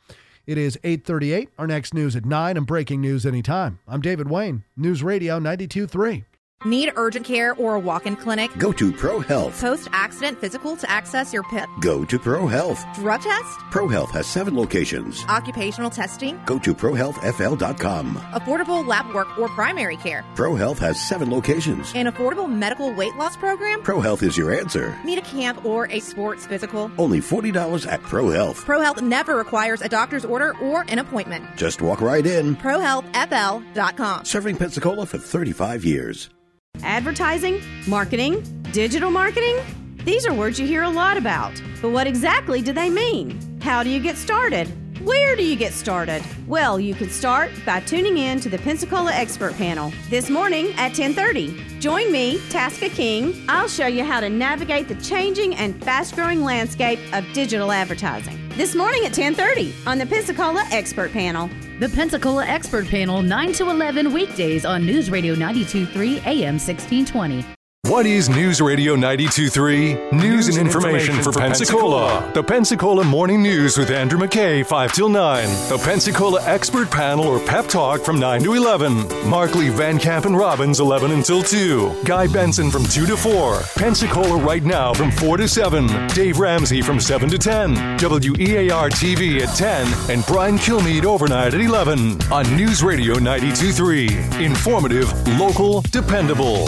[0.47, 1.49] It is 8:38.
[1.59, 3.77] Our next news at 9 and breaking news anytime.
[3.87, 6.23] I'm David Wayne, News Radio 923.
[6.63, 8.55] Need urgent care or a walk in clinic?
[8.59, 9.59] Go to Pro Health.
[9.59, 11.67] Post accident physical to access your PIP?
[11.79, 12.85] Go to Pro Health.
[12.93, 13.59] Drug test?
[13.71, 15.25] Pro Health has seven locations.
[15.25, 16.39] Occupational testing?
[16.45, 18.15] Go to ProHealthFL.com.
[18.15, 20.23] Affordable lab work or primary care?
[20.35, 21.91] Pro Health has seven locations.
[21.95, 23.81] An affordable medical weight loss program?
[23.81, 24.95] Pro Health is your answer.
[25.03, 26.91] Need a camp or a sports physical?
[26.99, 28.63] Only $40 at Pro Health.
[28.65, 31.43] Pro Health never requires a doctor's order or an appointment.
[31.55, 32.55] Just walk right in.
[32.57, 34.25] ProHealthFL.com.
[34.25, 36.29] Serving Pensacola for 35 years.
[36.83, 39.57] Advertising, marketing, digital marketing?
[40.03, 41.53] These are words you hear a lot about.
[41.81, 43.59] But what exactly do they mean?
[43.61, 44.67] How do you get started?
[45.03, 46.21] Where do you get started?
[46.45, 50.93] Well, you can start by tuning in to the Pensacola Expert Panel this morning at
[50.93, 51.79] 10:30.
[51.79, 53.33] Join me, Tasca King.
[53.49, 58.37] I'll show you how to navigate the changing and fast-growing landscape of digital advertising.
[58.55, 61.49] This morning at 10:30 on the Pensacola Expert Panel.
[61.79, 67.43] The Pensacola Expert Panel, 9 to 11 weekdays on News Radio 923 AM 1620.
[67.91, 70.13] What is News Radio 92.3?
[70.13, 72.31] News, and information, for Pensacola.
[72.33, 75.47] The Pensacola Morning News with Andrew McKay, 5 till 9.
[75.67, 79.27] The Pensacola Expert Panel or Pep Talk from 9 to 11.
[79.27, 82.03] Markley, Van Camp, and Robbins, 11 until 2.
[82.05, 83.59] Guy Benson from 2 to 4.
[83.75, 86.07] Pensacola right now from 4 to 7.
[86.09, 87.73] Dave Ramsey from 7 to 10.
[87.97, 90.11] WEAR TV at 10.
[90.11, 92.21] And Brian Kilmeade overnight at 11.
[92.31, 94.39] On News Radio 92.3.
[94.39, 96.67] Informative, local, dependable.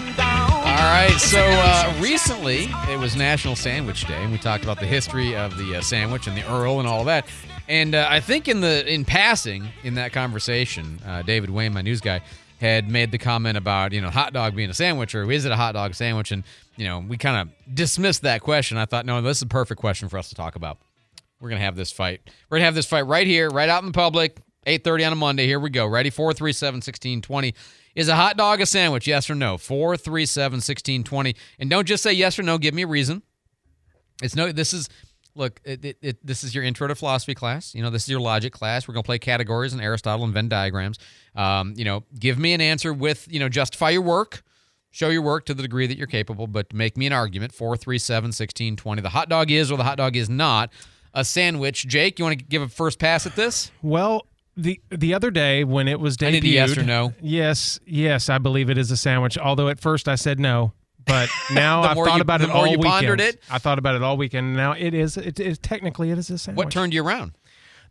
[0.81, 4.87] All right, so uh, recently it was National Sandwich Day, and we talked about the
[4.87, 7.27] history of the uh, sandwich and the Earl and all of that.
[7.67, 11.83] And uh, I think in the in passing in that conversation, uh, David Wayne, my
[11.83, 12.21] news guy,
[12.59, 15.51] had made the comment about you know hot dog being a sandwich or is it
[15.51, 16.31] a hot dog sandwich?
[16.31, 16.43] And
[16.77, 18.79] you know we kind of dismissed that question.
[18.79, 20.79] I thought no, this is a perfect question for us to talk about.
[21.39, 22.21] We're gonna have this fight.
[22.49, 24.39] We're gonna have this fight right here, right out in the public.
[24.65, 25.45] 8:30 on a Monday.
[25.45, 25.85] Here we go.
[25.85, 26.09] Ready?
[26.09, 27.53] 437 1620.
[27.95, 29.07] Is a hot dog a sandwich?
[29.07, 29.57] Yes or no?
[29.57, 31.35] 437 1620.
[31.59, 32.57] And don't just say yes or no.
[32.57, 33.21] Give me a reason.
[34.21, 34.87] It's no, this is,
[35.35, 37.73] look, it, it, it, this is your intro to philosophy class.
[37.75, 38.87] You know, this is your logic class.
[38.87, 40.99] We're going to play categories and Aristotle and Venn diagrams.
[41.35, 44.43] Um, you know, give me an answer with, you know, justify your work.
[44.91, 47.53] Show your work to the degree that you're capable, but make me an argument.
[47.53, 49.01] 437 1620.
[49.01, 50.69] The hot dog is or the hot dog is not
[51.13, 51.87] a sandwich.
[51.87, 53.71] Jake, you want to give a first pass at this?
[53.81, 57.13] Well, the the other day when it was debuted, yes or no.
[57.21, 59.37] Yes, yes, I believe it is a sandwich.
[59.37, 60.73] Although at first I said no,
[61.05, 62.93] but now I've thought you- about it all you weekend.
[62.93, 63.41] pondered it?
[63.49, 64.55] I thought about it all weekend.
[64.55, 65.17] Now it is.
[65.17, 66.65] It is technically it is a sandwich.
[66.65, 67.33] What turned you around?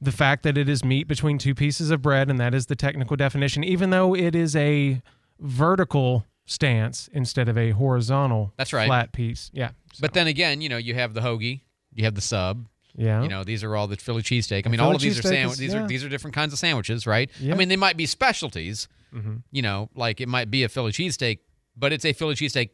[0.03, 2.77] The fact that it is meat between two pieces of bread, and that is the
[2.77, 3.63] technical definition.
[3.65, 5.03] Even though it is a
[5.39, 8.53] vertical stance instead of a horizontal.
[8.57, 8.87] That's right.
[8.87, 9.51] Flat piece.
[9.53, 9.71] Yeah.
[10.01, 11.61] But then again, you know, you have the hoagie,
[11.95, 12.67] you have the sub.
[13.01, 13.23] Yeah.
[13.23, 14.67] You know, these are all the Philly cheesesteak.
[14.67, 15.59] I mean, all of these are sandwiches.
[15.59, 15.85] These yeah.
[15.85, 17.31] are these are different kinds of sandwiches, right?
[17.41, 17.55] Yeah.
[17.55, 18.89] I mean, they might be specialties.
[19.15, 19.43] Mhm.
[19.51, 21.39] You know, like it might be a Philly cheesesteak,
[21.77, 22.71] but it's a Philly cheesesteak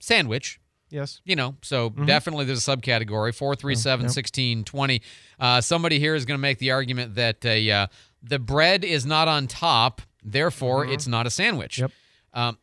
[0.00, 0.58] sandwich.
[0.90, 1.20] Yes.
[1.26, 2.06] You know, so Mhm.
[2.06, 3.34] definitely there's a subcategory.
[3.34, 4.12] Four three seven yep.
[4.12, 5.02] sixteen twenty.
[5.38, 7.86] Uh, somebody here is going to make the argument that uh, uh,
[8.22, 10.94] the bread is not on top, therefore Mhm.
[10.94, 11.78] it's not a sandwich.
[11.78, 11.92] Yep.
[12.32, 12.58] Um,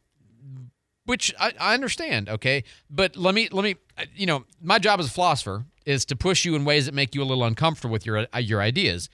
[1.05, 4.99] which I, I understand, okay, but let me let me uh, you know my job
[4.99, 7.91] as a philosopher is to push you in ways that make you a little uncomfortable
[7.93, 9.09] with your uh, your ideas.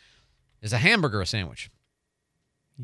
[0.61, 1.69] Is a hamburger a sandwich?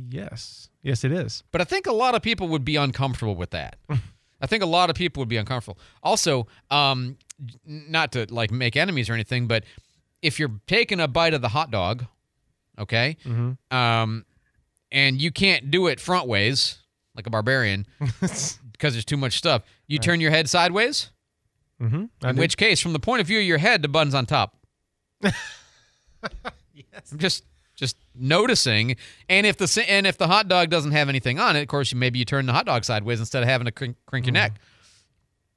[0.10, 0.70] Yes.
[0.84, 1.44] Yes, it is.
[1.52, 3.78] But I think a lot of people would be uncomfortable with that.
[4.42, 5.80] I think a lot of people would be uncomfortable.
[6.04, 7.18] Also, um,
[7.66, 9.64] not to like make enemies or anything, but
[10.22, 12.06] if you're taking a bite of the hot dog,
[12.80, 13.58] okay, Mhm.
[13.72, 14.26] um,
[14.92, 16.80] and you can't do it front ways
[17.16, 17.86] like a barbarian
[18.22, 18.60] because
[18.94, 21.10] there's too much stuff, you turn your head sideways.
[21.82, 22.28] Mm-hmm.
[22.28, 24.58] In which case, from the point of view of your head, the bun's on top.
[25.22, 25.34] yes.
[27.12, 27.44] I'm just
[27.76, 28.96] just noticing.
[29.30, 31.92] And if the and if the hot dog doesn't have anything on it, of course,
[31.92, 34.34] you maybe you turn the hot dog sideways instead of having to crink, crink your
[34.34, 34.54] neck.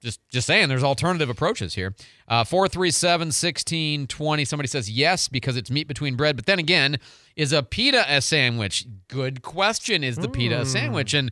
[0.02, 1.94] Just just saying, there's alternative approaches here.
[2.28, 4.44] Uh, 437 1620.
[4.44, 6.36] Somebody says yes because it's meat between bread.
[6.36, 6.98] But then again,
[7.36, 8.86] is a pita a sandwich?
[9.08, 10.04] Good question.
[10.04, 11.12] Is the pita a sandwich?
[11.12, 11.30] And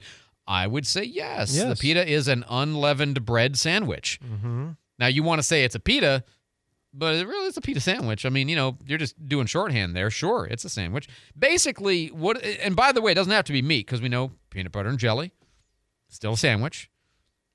[0.49, 1.55] I would say yes.
[1.55, 4.19] The pita is an unleavened bread sandwich.
[4.25, 4.71] Mm-hmm.
[4.99, 6.25] Now you want to say it's a pita,
[6.95, 8.25] but it really is a pita sandwich.
[8.25, 10.11] I mean, you know, you're just doing shorthand there.
[10.11, 11.07] Sure, it's a sandwich.
[11.39, 14.33] Basically, what and by the way, it doesn't have to be meat because we know
[14.49, 15.33] peanut butter and jelly,
[16.09, 16.91] still a sandwich.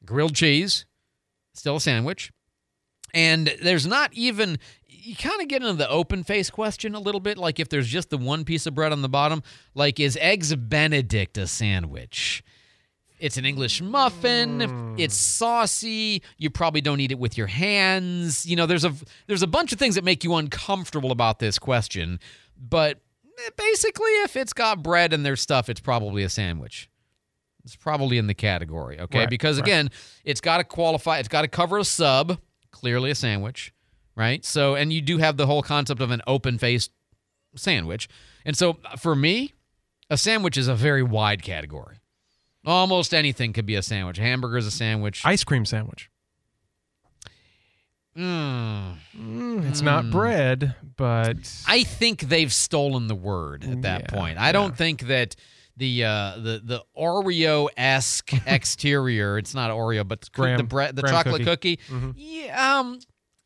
[0.05, 0.85] Grilled cheese,
[1.55, 2.31] still a sandwich.
[3.15, 7.19] And there's not even you kind of get into the open face question a little
[7.19, 9.41] bit, like if there's just the one piece of bread on the bottom,
[9.73, 12.43] like is eggs Benedict a sandwich?
[13.23, 14.95] It's an English muffin.
[14.97, 15.45] It's hmm.
[15.45, 16.21] saucy.
[16.37, 18.45] You probably don't eat it with your hands.
[18.45, 18.93] You know, there's a
[19.27, 22.19] there's a bunch of things that make you uncomfortable about this question.
[22.57, 22.99] But
[23.55, 26.89] basically, if it's got bread and there's stuff, it's probably a sandwich.
[27.63, 29.19] It's probably in the category, okay?
[29.19, 29.67] Right, because right.
[29.67, 29.89] again,
[30.25, 31.19] it's got to qualify.
[31.19, 32.39] It's got to cover a sub,
[32.71, 33.73] clearly a sandwich,
[34.17, 34.43] right?
[34.43, 36.91] So, and you do have the whole concept of an open-faced
[37.55, 38.09] sandwich.
[38.43, 39.53] And so, for me,
[40.09, 41.99] a sandwich is a very wide category.
[42.65, 44.17] Almost anything could be a sandwich.
[44.19, 45.21] A hamburger is a sandwich.
[45.25, 46.09] Ice cream sandwich.
[48.17, 49.67] Mm.
[49.69, 51.37] It's not bread, but
[51.67, 54.37] I think they've stolen the word at that Yeah, point.
[54.37, 55.35] I don't think that
[55.77, 59.39] the uh, the the Oreo esque exterior.
[59.39, 61.77] It's not Oreo, but the, the bread, the graham chocolate cookie.
[61.77, 61.93] cookie.
[61.93, 62.13] Mhm.
[62.15, 62.99] Yeah, um,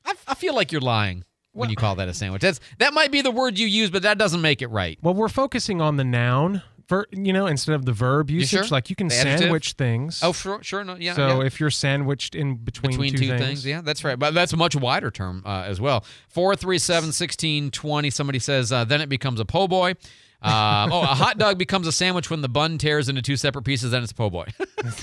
[0.05, 2.41] I, I feel like you're lying when you call that a sandwich.
[2.41, 4.99] That's that might be the word you use, but that doesn't make it right.
[5.01, 8.67] Well, we're focusing on the noun, ver, you know, instead of the verb You usage.
[8.67, 8.67] sure?
[8.69, 9.39] Like you can The adjective?
[9.39, 10.21] sandwich things.
[10.23, 11.13] Oh, sure, sure, no, yeah.
[11.13, 11.45] so yeah.
[11.45, 13.65] if you're sandwiched in between, between two, two, things.
[13.65, 14.17] Yeah, that's right.
[14.17, 16.05] But that's a much wider term uh, as well.
[16.29, 18.09] 437 1620.
[18.09, 19.93] Somebody says, uh, then it becomes a po' boy.
[20.41, 23.63] Uh, oh, a hot dog becomes a sandwich when the bun tears into two separate
[23.63, 24.45] pieces, then it's a po' boy.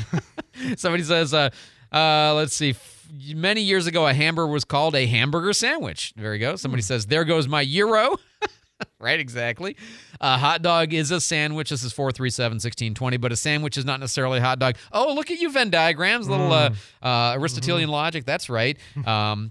[0.77, 1.51] Somebody says, uh,
[1.93, 2.75] uh, let's see.
[3.35, 6.13] Many years ago, a hamburger was called a hamburger sandwich.
[6.17, 6.57] There you go.
[6.57, 8.17] Somebody says, there goes my euro.
[9.01, 9.77] right, exactly.
[10.21, 11.71] A hot dog is a sandwich.
[11.71, 14.77] This is 437 1620, but a sandwich is not necessarily a hot dog.
[14.93, 16.71] Oh, look at you, Venn diagrams, little uh,
[17.03, 18.25] uh, Aristotelian logic.
[18.25, 18.79] That's right.
[19.07, 19.51] Um,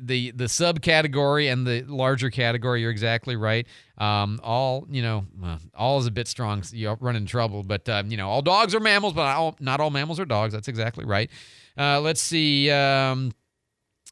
[0.00, 3.66] the the subcategory and the larger category, you're exactly right.
[3.98, 6.62] Um, all, you know, uh, all is a bit strong.
[6.62, 9.36] So you run into trouble, but, um, you know, all dogs are mammals, but not
[9.36, 10.52] all, not all mammals are dogs.
[10.52, 11.30] That's exactly right.
[11.78, 12.70] Uh, let's see.
[12.70, 13.32] Um,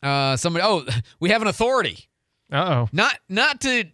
[0.03, 0.85] uh, somebody, oh,
[1.21, 2.09] we have an authority.
[2.51, 2.89] Uh oh.
[2.93, 3.85] Not not to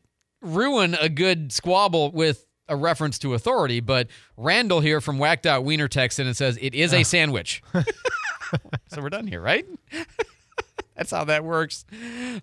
[0.40, 5.64] ruin a good squabble with a reference to authority, but Randall here from Whacked Out
[5.64, 7.62] Wiener texts in and says it is a sandwich.
[8.88, 9.66] so we're done here, right?
[10.98, 11.84] That's how that works.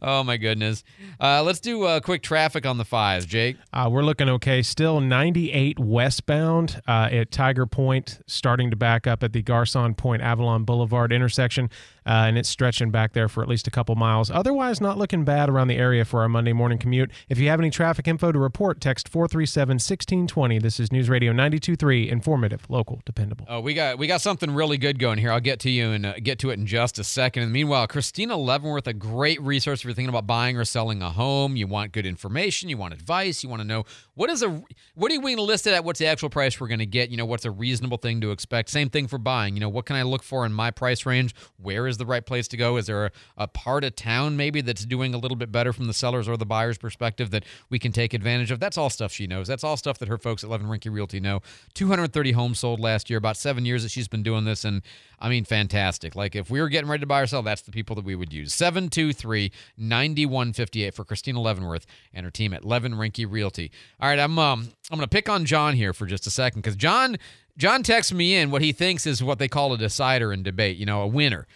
[0.01, 0.85] Oh my goodness.
[1.19, 3.57] Uh, let's do uh, quick traffic on the fives, Jake.
[3.73, 4.61] Uh, we're looking okay.
[4.61, 10.21] Still 98 westbound uh, at Tiger Point, starting to back up at the Garcon Point
[10.21, 11.69] Avalon Boulevard intersection,
[12.05, 14.31] uh, and it's stretching back there for at least a couple miles.
[14.31, 17.11] Otherwise, not looking bad around the area for our Monday morning commute.
[17.27, 20.59] If you have any traffic info to report, text 437 1620.
[20.59, 23.45] This is News Radio 923, informative, local, dependable.
[23.49, 25.31] Oh, we got we got something really good going here.
[25.31, 27.43] I'll get to you and uh, get to it in just a second.
[27.43, 31.09] And meanwhile, Christina Leavenworth, a great resource if you're thinking about buying or selling a
[31.09, 31.55] home.
[31.55, 34.49] You want good information, you want advice, you want to know what is a
[34.93, 35.83] what are we going to list it at?
[35.83, 37.09] What's the actual price we're going to get?
[37.09, 38.69] You know, what's a reasonable thing to expect?
[38.69, 39.55] Same thing for buying.
[39.55, 41.35] You know, what can I look for in my price range?
[41.57, 42.77] Where is the right place to go?
[42.77, 45.87] Is there a, a part of town maybe that's doing a little bit better from
[45.87, 48.59] the seller's or the buyer's perspective that we can take advantage of?
[48.59, 49.47] That's all stuff she knows.
[49.47, 51.41] That's all stuff that her folks at Levin Rinke Realty know.
[51.73, 54.81] 230 homes sold last year, about seven years that she's been doing this, and
[55.19, 56.15] I mean, fantastic.
[56.15, 58.15] Like if we were getting ready to buy or sell, that's the people that we
[58.15, 58.53] would use.
[58.53, 63.71] 723 9158 for Christina Leavenworth and her team at Levin Rinke Realty.
[63.99, 66.75] All right, I'm um I'm gonna pick on John here for just a second because
[66.75, 67.17] John
[67.57, 70.77] John texts me in what he thinks is what they call a decider in debate,
[70.77, 71.47] you know, a winner.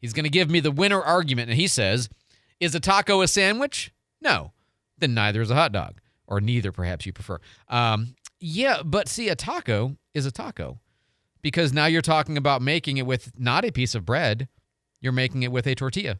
[0.00, 2.08] He's gonna give me the winner argument, and he says,
[2.60, 3.92] Is a taco a sandwich?
[4.20, 4.52] No.
[4.98, 6.00] Then neither is a hot dog.
[6.26, 7.38] Or neither, perhaps you prefer.
[7.68, 10.78] Um, yeah, but see, a taco is a taco
[11.42, 14.48] because now you're talking about making it with not a piece of bread,
[15.00, 16.18] you're making it with a tortilla,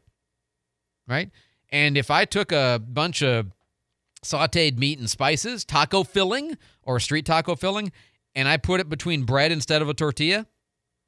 [1.09, 1.31] right?
[1.71, 3.53] And if I took a bunch of
[4.23, 7.93] sauteed meat and spices, taco filling or street taco filling,
[8.35, 10.47] and I put it between bread instead of a tortilla,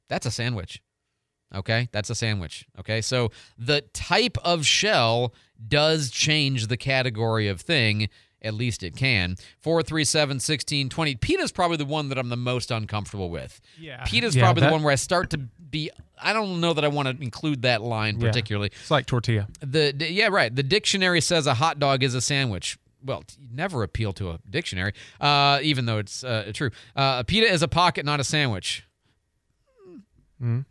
[0.09, 0.81] that's a sandwich.
[1.53, 2.65] Okay, that's a sandwich.
[2.79, 5.33] Okay, so the type of shell
[5.67, 8.09] does change the category of thing.
[8.43, 9.35] At least it can.
[9.59, 11.15] 437 1620.
[11.15, 13.61] Pita's probably the one that I'm the most uncomfortable with.
[13.79, 14.03] Yeah.
[14.05, 15.91] Pita's Yeah, probably that- the one where I start to be.
[16.21, 18.27] I don't know that I want to include that line Yeah.
[18.27, 18.71] particularly.
[18.79, 19.47] It's like tortilla.
[19.61, 20.53] The yeah, right.
[20.55, 22.77] The dictionary says a hot dog is a sandwich.
[23.03, 26.69] Well, never appeal to a dictionary, uh, even though it's uh, true.
[26.95, 28.83] Uh, a pita is a pocket, not a sandwich.
[30.41, 30.65] Mm.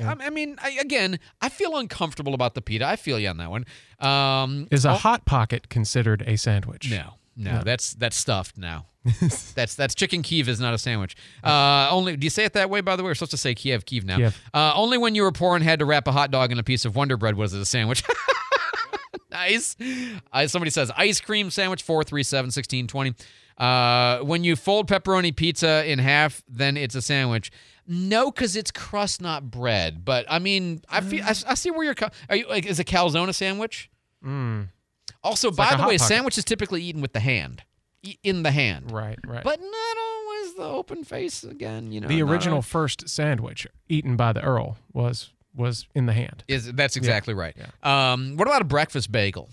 [0.00, 2.86] I I mean, I, again, I feel uncomfortable about the pita.
[2.86, 3.64] I feel you on that one.
[4.00, 6.90] Um, Is a oh, hot pocket considered a sandwich?
[6.90, 7.62] no, no, No.
[7.64, 8.86] that's that's stuffed now.
[9.54, 11.16] that's that's chicken Kiev is not a sandwich.
[11.44, 12.80] Uh, only do you say it that way?
[12.80, 14.16] By the way, we're supposed to say Kiev Kiev now.
[14.16, 14.42] Kiev.
[14.52, 16.64] Uh, only when you were poor and had to wrap a hot dog in a
[16.64, 18.02] piece of Wonder Bread was it a sandwich.
[19.30, 19.76] nice.
[20.32, 23.14] Uh, somebody says ice cream sandwich four three seven sixteen twenty.
[23.58, 27.50] Uh, when you fold pepperoni pizza in half, then it's a sandwich.
[27.86, 30.04] No, because it's crust, not bread.
[30.04, 31.94] But I mean, I feel I, I see where you're.
[31.94, 33.90] co- Are you like is a calzone a sandwich?
[34.24, 34.68] Mm.
[35.22, 36.08] Also, It's by like the way, Pocket.
[36.08, 37.62] sandwich is typically eaten with the hand,
[38.02, 38.90] E- in the hand.
[38.92, 39.42] Right, right.
[39.44, 41.92] But not always the open face again.
[41.92, 46.12] You know, the original al- first sandwich eaten by the Earl was was in the
[46.12, 46.44] hand.
[46.48, 47.56] is that's exactly right.
[47.82, 49.48] Um, what about a breakfast bagel?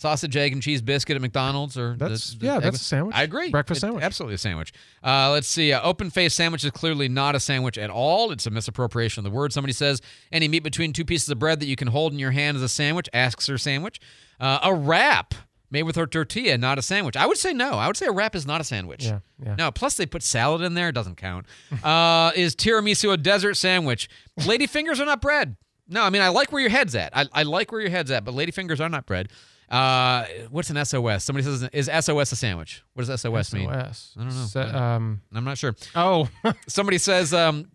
[0.00, 3.14] Sausage, egg, and cheese biscuit at McDonald's, or That's- the yeah, egg- that's a sandwich.
[3.14, 3.50] I agree.
[3.50, 4.02] Breakfast It's sandwich.
[4.02, 4.72] absolutely a sandwich.
[5.04, 5.74] Uh, let's see.
[5.74, 8.32] Uh, open face sandwich is clearly not a sandwich at all.
[8.32, 9.52] It's a misappropriation of the word.
[9.52, 10.00] Somebody says
[10.32, 12.62] any meat between two pieces of bread that you can hold in your hand is
[12.62, 13.10] a sandwich.
[13.12, 14.00] Asks her sandwich.
[14.40, 15.34] Uh, a wrap
[15.70, 17.14] made with her tortilla, not a sandwich.
[17.14, 17.72] I would say no.
[17.72, 19.04] I would say a wrap is not a sandwich.
[19.04, 19.54] Yeah, yeah.
[19.56, 19.70] No.
[19.70, 20.88] Plus they put salad in there.
[20.88, 21.44] It doesn't count.
[21.84, 24.08] uh, is tiramisu a desert sandwich?
[24.46, 25.56] Lady fingers are not bread.
[25.92, 27.14] No, I mean I like where your head's at.
[27.14, 29.28] I, I like where your head's at, but lady fingers are not bread.
[29.70, 31.22] Uh, what's an SOS?
[31.24, 32.82] Somebody says, is SOS a sandwich?
[32.94, 33.68] What does SOS, mean?
[33.68, 34.14] SOS.
[34.16, 34.44] I don't know.
[34.46, 35.74] Se- um, I'm not sure.
[35.94, 36.28] Oh,
[36.68, 37.70] Somebody says, um,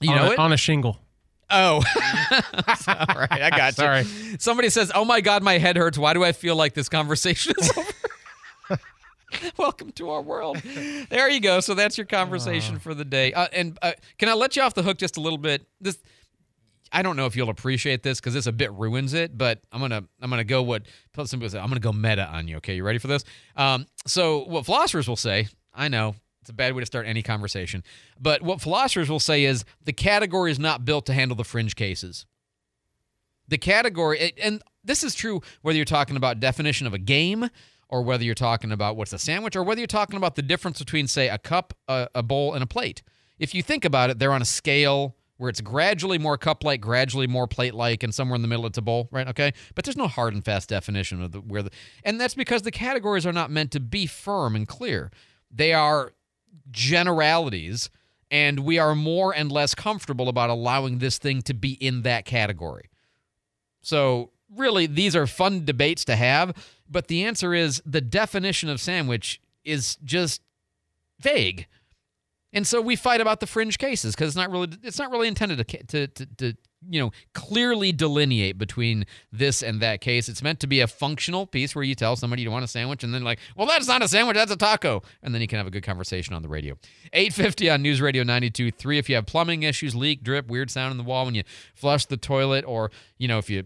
[0.00, 0.38] you on know a, it?
[0.38, 0.98] on a shingle.
[1.48, 1.76] Oh,
[2.88, 3.84] all right, I got you.
[3.84, 4.04] Sorry.
[4.40, 5.96] Somebody says, "Oh my God, my head hurts.
[5.96, 8.80] Why do I feel like this conversation is over?"
[9.56, 10.56] Welcome to our world.
[11.08, 11.60] There you go.
[11.60, 13.32] So that's your conversation for the day.
[13.32, 15.66] Uh, and uh, can I let you off the hook just a little bit?
[15.80, 15.98] This,
[16.96, 19.36] I don't know if you'll appreciate this because this a bit ruins it.
[19.36, 20.82] But I'm gonna I'm gonna go what
[21.14, 21.58] some people say.
[21.58, 22.56] I'm gonna go meta on you.
[22.56, 23.24] Okay, you ready for this?
[23.56, 27.22] Um, so what philosophers will say, I know it's a bad way to start any
[27.22, 27.82] conversation,
[28.20, 31.76] but what philosophers will say is the category is not built to handle the fringe
[31.76, 32.24] cases
[33.48, 37.48] the category and this is true whether you're talking about definition of a game
[37.88, 40.78] or whether you're talking about what's a sandwich or whether you're talking about the difference
[40.78, 43.02] between say a cup a, a bowl and a plate
[43.38, 46.80] if you think about it they're on a scale where it's gradually more cup like
[46.80, 49.28] gradually more plate like and somewhere in the middle it's a bowl right?
[49.28, 49.52] Okay?
[49.74, 51.70] But there's no hard and fast definition of the where the
[52.04, 55.10] and that's because the categories are not meant to be firm and clear.
[55.50, 56.12] They are
[56.70, 57.90] generalities
[58.30, 62.24] and we are more and less comfortable about allowing this thing to be in that
[62.24, 62.90] category.
[63.80, 66.56] So, really, these are fun debates to have,
[66.88, 70.42] but the answer is the definition of sandwich is just
[71.20, 71.66] vague.
[72.52, 75.28] And so we fight about the fringe cases because it's not really it's not really
[75.28, 76.56] intended to, to to to
[76.88, 80.28] you know clearly delineate between this and that case.
[80.28, 83.04] It's meant to be a functional piece where you tell somebody you want a sandwich
[83.04, 85.58] and then like, well, that's not a sandwich, that's a taco, and then you can
[85.58, 86.76] have a good conversation on the radio.
[87.12, 88.98] 850 on News Radio 92.3.
[88.98, 91.42] If you have plumbing issues, leak, drip, weird sound in the wall when you
[91.74, 93.64] flush the toilet, or you know if you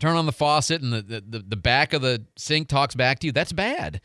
[0.00, 3.18] turn on the faucet and the, the, the, the back of the sink talks back
[3.20, 4.00] to you, that's bad.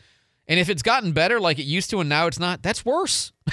[0.47, 3.31] And if it's gotten better like it used to and now it's not, that's worse.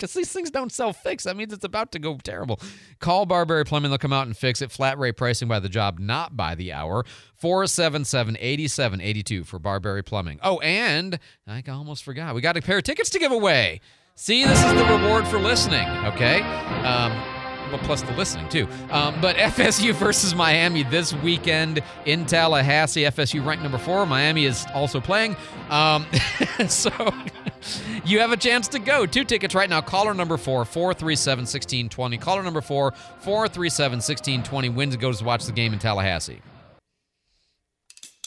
[0.00, 1.24] Because these things don't self fix.
[1.24, 2.58] That means it's about to go terrible.
[3.00, 3.90] Call Barberry Plumbing.
[3.90, 4.72] They'll come out and fix it.
[4.72, 7.04] Flat rate pricing by the job, not by the hour.
[7.34, 10.40] 477 8782 for Barberry Plumbing.
[10.42, 12.34] Oh, and I almost forgot.
[12.34, 13.82] We got a pair of tickets to give away.
[14.14, 16.40] See, this is the reward for listening, okay?
[16.40, 17.39] Um,
[17.78, 18.68] plus the listening too.
[18.90, 23.02] Um, but FSU versus Miami this weekend in Tallahassee.
[23.02, 24.06] FSU ranked number four.
[24.06, 25.36] Miami is also playing.
[25.68, 26.06] Um,
[26.68, 26.90] so
[28.04, 29.06] you have a chance to go.
[29.06, 29.80] Two tickets right now.
[29.80, 32.18] Caller number four, 437 1620.
[32.18, 36.40] Caller number four, 437 1620 wins and goes to watch the game in Tallahassee.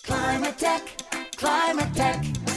[0.03, 2.52] Climatech, Climate Tech.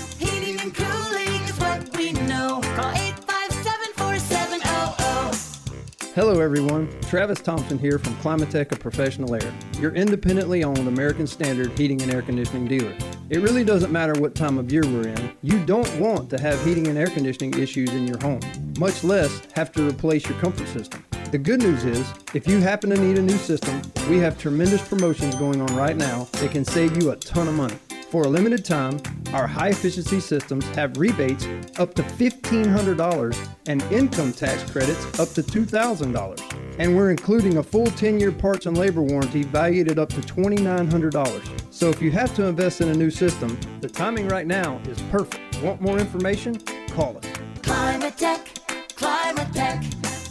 [6.17, 6.89] Hello, everyone.
[7.03, 12.11] Travis Thompson here from Climatech of Professional Air, your independently owned American Standard heating and
[12.11, 12.97] air conditioning dealer.
[13.29, 15.33] It really doesn't matter what time of year we're in.
[15.43, 18.41] You don't want to have heating and air conditioning issues in your home,
[18.79, 21.05] much less have to replace your comfort system.
[21.33, 24.89] The good news is, if you happen to need a new system, we have tremendous
[24.89, 27.77] promotions going on right now that can save you a ton of money.
[28.11, 29.01] For a limited time,
[29.33, 31.45] our high efficiency systems have rebates
[31.79, 36.77] up to $1,500 and income tax credits up to $2,000.
[36.79, 40.21] And we're including a full 10 year parts and labor warranty valued at up to
[40.21, 41.73] $2,900.
[41.73, 45.03] So if you have to invest in a new system, the timing right now is
[45.11, 45.61] perfect.
[45.61, 46.61] Want more information?
[46.91, 47.25] Call us.
[47.63, 49.83] Climatech, Climate Tech.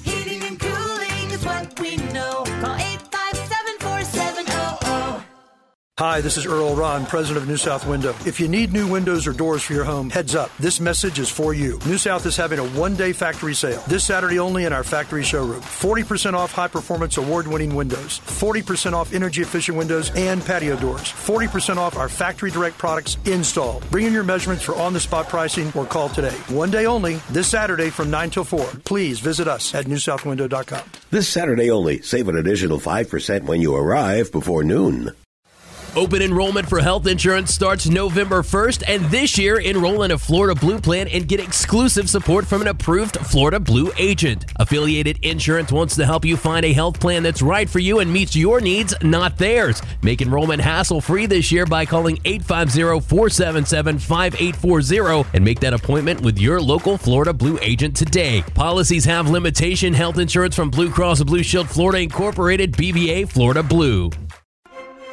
[0.02, 2.44] Heating and cooling is what we know.
[2.62, 2.85] Call
[5.98, 8.14] Hi, this is Earl Ron, president of New South Window.
[8.26, 10.52] If you need new windows or doors for your home, heads up.
[10.58, 11.80] This message is for you.
[11.86, 15.24] New South is having a one day factory sale this Saturday only in our factory
[15.24, 15.62] showroom.
[15.62, 21.00] 40% off high performance award winning windows, 40% off energy efficient windows and patio doors,
[21.00, 23.90] 40% off our factory direct products installed.
[23.90, 26.36] Bring in your measurements for on the spot pricing or call today.
[26.50, 28.66] One day only this Saturday from 9 till 4.
[28.84, 30.92] Please visit us at newsouthwindow.com.
[31.10, 35.14] This Saturday only, save an additional 5% when you arrive before noon.
[35.96, 40.54] Open enrollment for health insurance starts November 1st, and this year, enroll in a Florida
[40.54, 44.44] Blue plan and get exclusive support from an approved Florida Blue agent.
[44.58, 48.12] Affiliated Insurance wants to help you find a health plan that's right for you and
[48.12, 49.82] meets your needs, not theirs.
[50.02, 56.20] Make enrollment hassle free this year by calling 850 477 5840 and make that appointment
[56.20, 58.44] with your local Florida Blue agent today.
[58.54, 64.10] Policies have limitation health insurance from Blue Cross Blue Shield Florida Incorporated, DBA Florida Blue.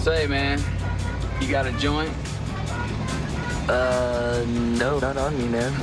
[0.00, 0.58] Say, man,
[1.42, 2.10] you got a joint?
[3.68, 5.74] Uh, no, not on me, man.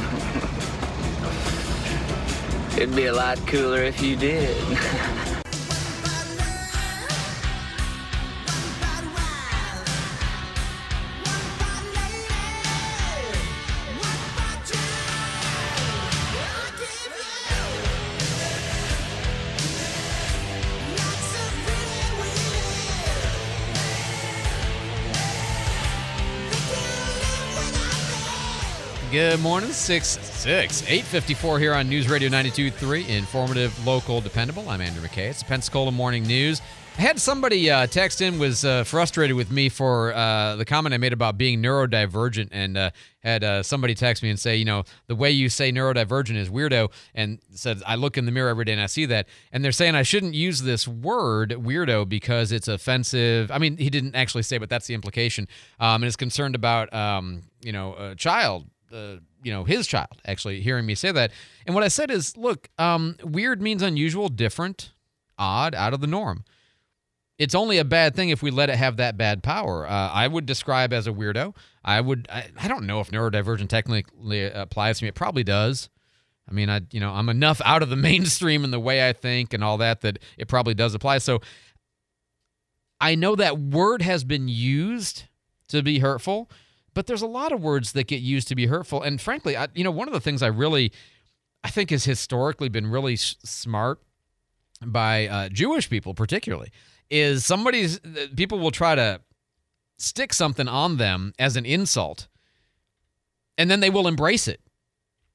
[2.77, 4.57] It'd be a lot cooler if you did.
[29.11, 34.67] Good morning, 6 6 854 here on News Radio 92.3, informative, local, dependable.
[34.67, 35.29] I'm Andrew McKay.
[35.29, 36.61] It's Pensacola Morning News.
[36.97, 40.93] I had somebody uh, text in was uh, frustrated with me for uh, the comment
[40.93, 42.89] I made about being neurodivergent, and uh,
[43.19, 46.49] had uh, somebody text me and say, you know, the way you say neurodivergent is
[46.49, 49.63] weirdo, and said I look in the mirror every day and I see that, and
[49.63, 53.51] they're saying I shouldn't use this word weirdo because it's offensive.
[53.51, 55.47] I mean, he didn't actually say, but that's the implication,
[55.79, 60.61] um, and is concerned about um, you know a child you know his child actually
[60.61, 61.31] hearing me say that.
[61.65, 64.91] And what i said is look um, weird means unusual different
[65.37, 66.43] odd out of the norm.
[67.37, 69.87] It's only a bad thing if we let it have that bad power.
[69.87, 71.55] Uh, i would describe as a weirdo.
[71.83, 75.09] I would I, I don't know if neurodivergent technically applies to me.
[75.09, 75.89] It probably does.
[76.49, 79.13] I mean i you know i'm enough out of the mainstream in the way i
[79.13, 81.19] think and all that that it probably does apply.
[81.19, 81.41] So
[82.99, 85.23] i know that word has been used
[85.67, 86.49] to be hurtful
[86.97, 89.03] but there's a lot of words that get used to be hurtful.
[89.03, 90.91] And frankly I, you know one of the things i really
[91.63, 94.01] i think has historically been really s- smart
[94.83, 96.71] by uh, jewish people particularly
[97.11, 97.99] is somebody's
[98.35, 99.21] people will try to
[99.99, 102.27] stick something on them as an insult
[103.59, 104.61] and then they will embrace it.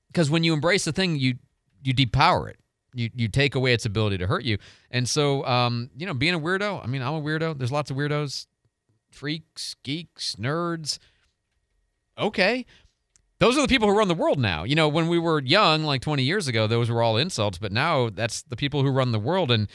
[0.09, 1.37] Because when you embrace the thing you
[1.85, 2.59] you depower it.
[2.93, 4.59] You you take away its ability to hurt you.
[4.91, 7.57] And so um you know being a weirdo i mean i'm a weirdo.
[7.57, 8.47] There's lots of weirdos
[9.11, 10.99] freaks geeks nerds
[12.19, 12.67] okay.
[13.39, 14.63] Those are the people who run the world now.
[14.63, 17.73] You know, when we were young, like 20 years ago, those were all insults, but
[17.73, 19.51] now that's the people who run the world.
[19.51, 19.69] And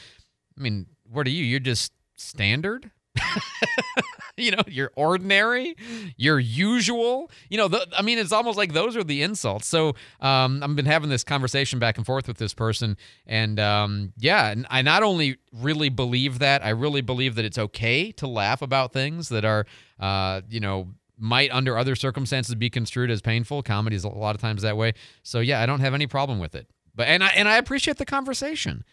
[0.58, 1.44] I mean, what are you?
[1.44, 2.90] You're just standard?
[4.38, 5.76] you know, you're ordinary,
[6.16, 7.30] you're usual.
[7.50, 9.66] You know, the, I mean, it's almost like those are the insults.
[9.66, 12.96] So um, I've been having this conversation back and forth with this person.
[13.26, 17.58] And um, yeah, and I not only really believe that, I really believe that it's
[17.58, 19.66] okay to laugh about things that are,
[20.00, 20.88] uh, you know,
[21.18, 23.62] might under other circumstances be construed as painful.
[23.62, 24.94] Comedy is a lot of times that way.
[25.22, 26.68] So yeah, I don't have any problem with it.
[26.94, 28.84] But and I and I appreciate the conversation.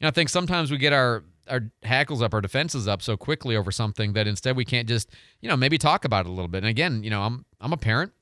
[0.00, 3.56] And I think sometimes we get our our hackles up, our defenses up so quickly
[3.56, 5.10] over something that instead we can't just,
[5.40, 6.58] you know, maybe talk about it a little bit.
[6.58, 8.12] And again, you know, I'm I'm a parent.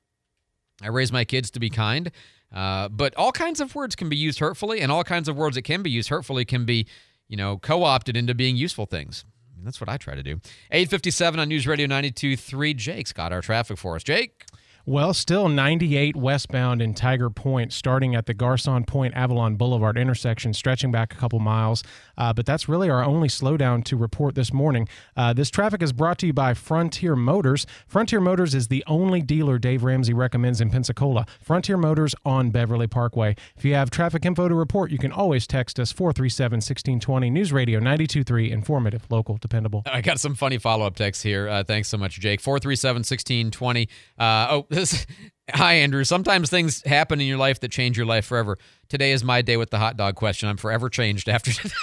[0.83, 2.11] I raise my kids to be kind.
[2.53, 5.57] Uh, but all kinds of words can be used hurtfully, and all kinds of words
[5.57, 6.87] that can be used hurtfully can be,
[7.29, 9.25] you know, co-opted into being useful things.
[9.65, 10.41] That's what I try to do.
[10.71, 12.77] 857 on News Radio 92.3.
[12.77, 14.03] Jake's got our traffic for us.
[14.03, 14.45] Jake?
[14.85, 20.53] Well, still 98 westbound in Tiger Point, starting at the Garcon Point Avalon Boulevard intersection,
[20.53, 21.85] stretching back a couple miles.
[22.18, 24.89] Uh, but that's really our only slowdown to report this morning.
[25.16, 27.64] Uh, this traffic is brought to you by Frontier Motors.
[27.87, 31.26] Frontier Motors is the only dealer Dave Ramsey recommends in Pensacola.
[31.41, 33.37] Frontier Motors on Beverly Parkway.
[33.57, 37.30] If you have traffic info to report, you can always text us 437 1620.
[37.30, 39.85] News Radio 923, informative, local, dependable.
[39.87, 41.49] I got some funny follow up text here.
[41.49, 42.41] Uh, thanks so much, Jake.
[42.41, 43.89] 437 1620.
[44.18, 45.07] Uh, oh, this.
[45.55, 46.05] Hi, Andrew.
[46.05, 48.59] Sometimes things happen in your life that change your life forever.
[48.89, 50.49] Today is my day with the hot dog question.
[50.49, 51.75] I'm forever changed after today.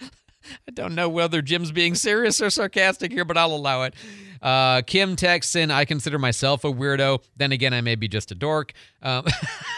[0.00, 3.94] I don't know whether Jim's being serious or sarcastic here, but I'll allow it.
[4.40, 7.22] Uh, Kim texts in, I consider myself a weirdo.
[7.36, 8.72] Then again, I may be just a dork.
[9.02, 9.24] Um,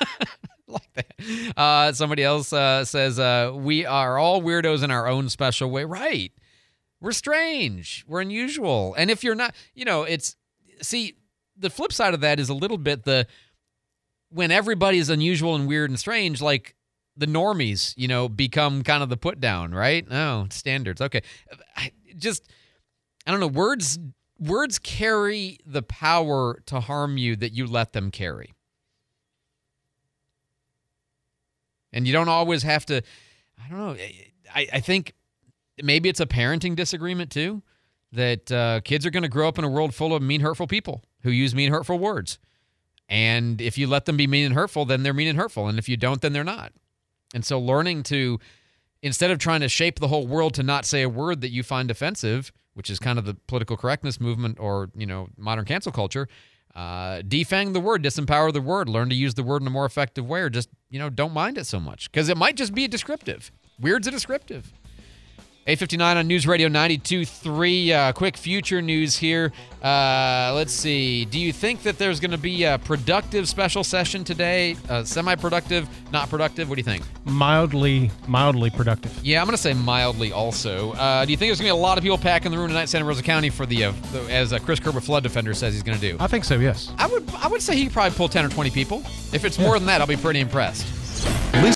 [0.67, 1.57] like that.
[1.57, 5.85] Uh, somebody else uh, says, uh, We are all weirdos in our own special way.
[5.85, 6.33] Right.
[7.01, 8.05] We're strange.
[8.09, 8.95] We're unusual.
[8.95, 10.37] And if you're not, you know, it's,
[10.83, 11.17] see,
[11.57, 13.27] the flip side of that is a little bit the,
[14.31, 16.75] when everybody is unusual and weird and strange, like
[17.17, 20.07] the normies, you know, become kind of the put down, right?
[20.11, 21.01] Oh, standards.
[21.01, 21.23] Okay.
[21.77, 22.51] I just,
[23.27, 23.47] I don't know.
[23.47, 23.99] Words,
[24.39, 28.53] words carry the power to harm you that you let them carry.
[31.93, 33.03] And you don't always have to,
[33.65, 33.97] I don't know.
[34.55, 35.15] I, I think
[35.83, 37.63] maybe it's a parenting disagreement too
[38.17, 40.67] that uh, kids are going to grow up in a world full of mean, hurtful
[40.67, 42.39] people who use mean, hurtful words.
[43.09, 45.69] And if you let them be mean and hurtful, then they're mean and hurtful.
[45.69, 46.73] And if you don't, then they're not.
[47.35, 48.41] And so learning to,
[49.03, 51.63] instead of trying to shape the whole world to not say a word that you
[51.63, 55.93] find offensive, which is kind of the political correctness movement or, you know, modern cancel
[55.93, 56.27] culture,
[56.75, 59.87] uh, defang the word, disempower the word, learn to use the word in a more
[59.87, 62.75] effective way, or just, you know, don't mind it so much because it might just
[62.75, 63.53] be a descriptive.
[63.81, 64.73] Weird's a descriptive.
[65.69, 67.91] 859 on News Radio 92.3.
[67.91, 69.53] Uh, quick future news here.
[69.83, 71.25] Uh, let's see.
[71.25, 74.77] Do you think that there's going to be a productive special session today?
[74.89, 76.69] Uh, semi-productive, not productive?
[76.69, 77.03] What do you think?
[77.25, 79.13] Mildly, mildly productive.
[79.25, 80.93] Yeah, I'm going to say mildly also.
[80.93, 82.69] Uh, do you think there's going to be a lot of people packing the room
[82.69, 85.53] tonight in Santa Rosa County for the, uh, the as uh, Chris Kerber Flood Defender
[85.53, 86.17] says he's going to do?
[86.21, 86.93] I think so, yes.
[86.97, 89.03] I would I would say he could probably pull 10 or 20 people.
[89.33, 90.87] If it's more than that, I'll be pretty impressed.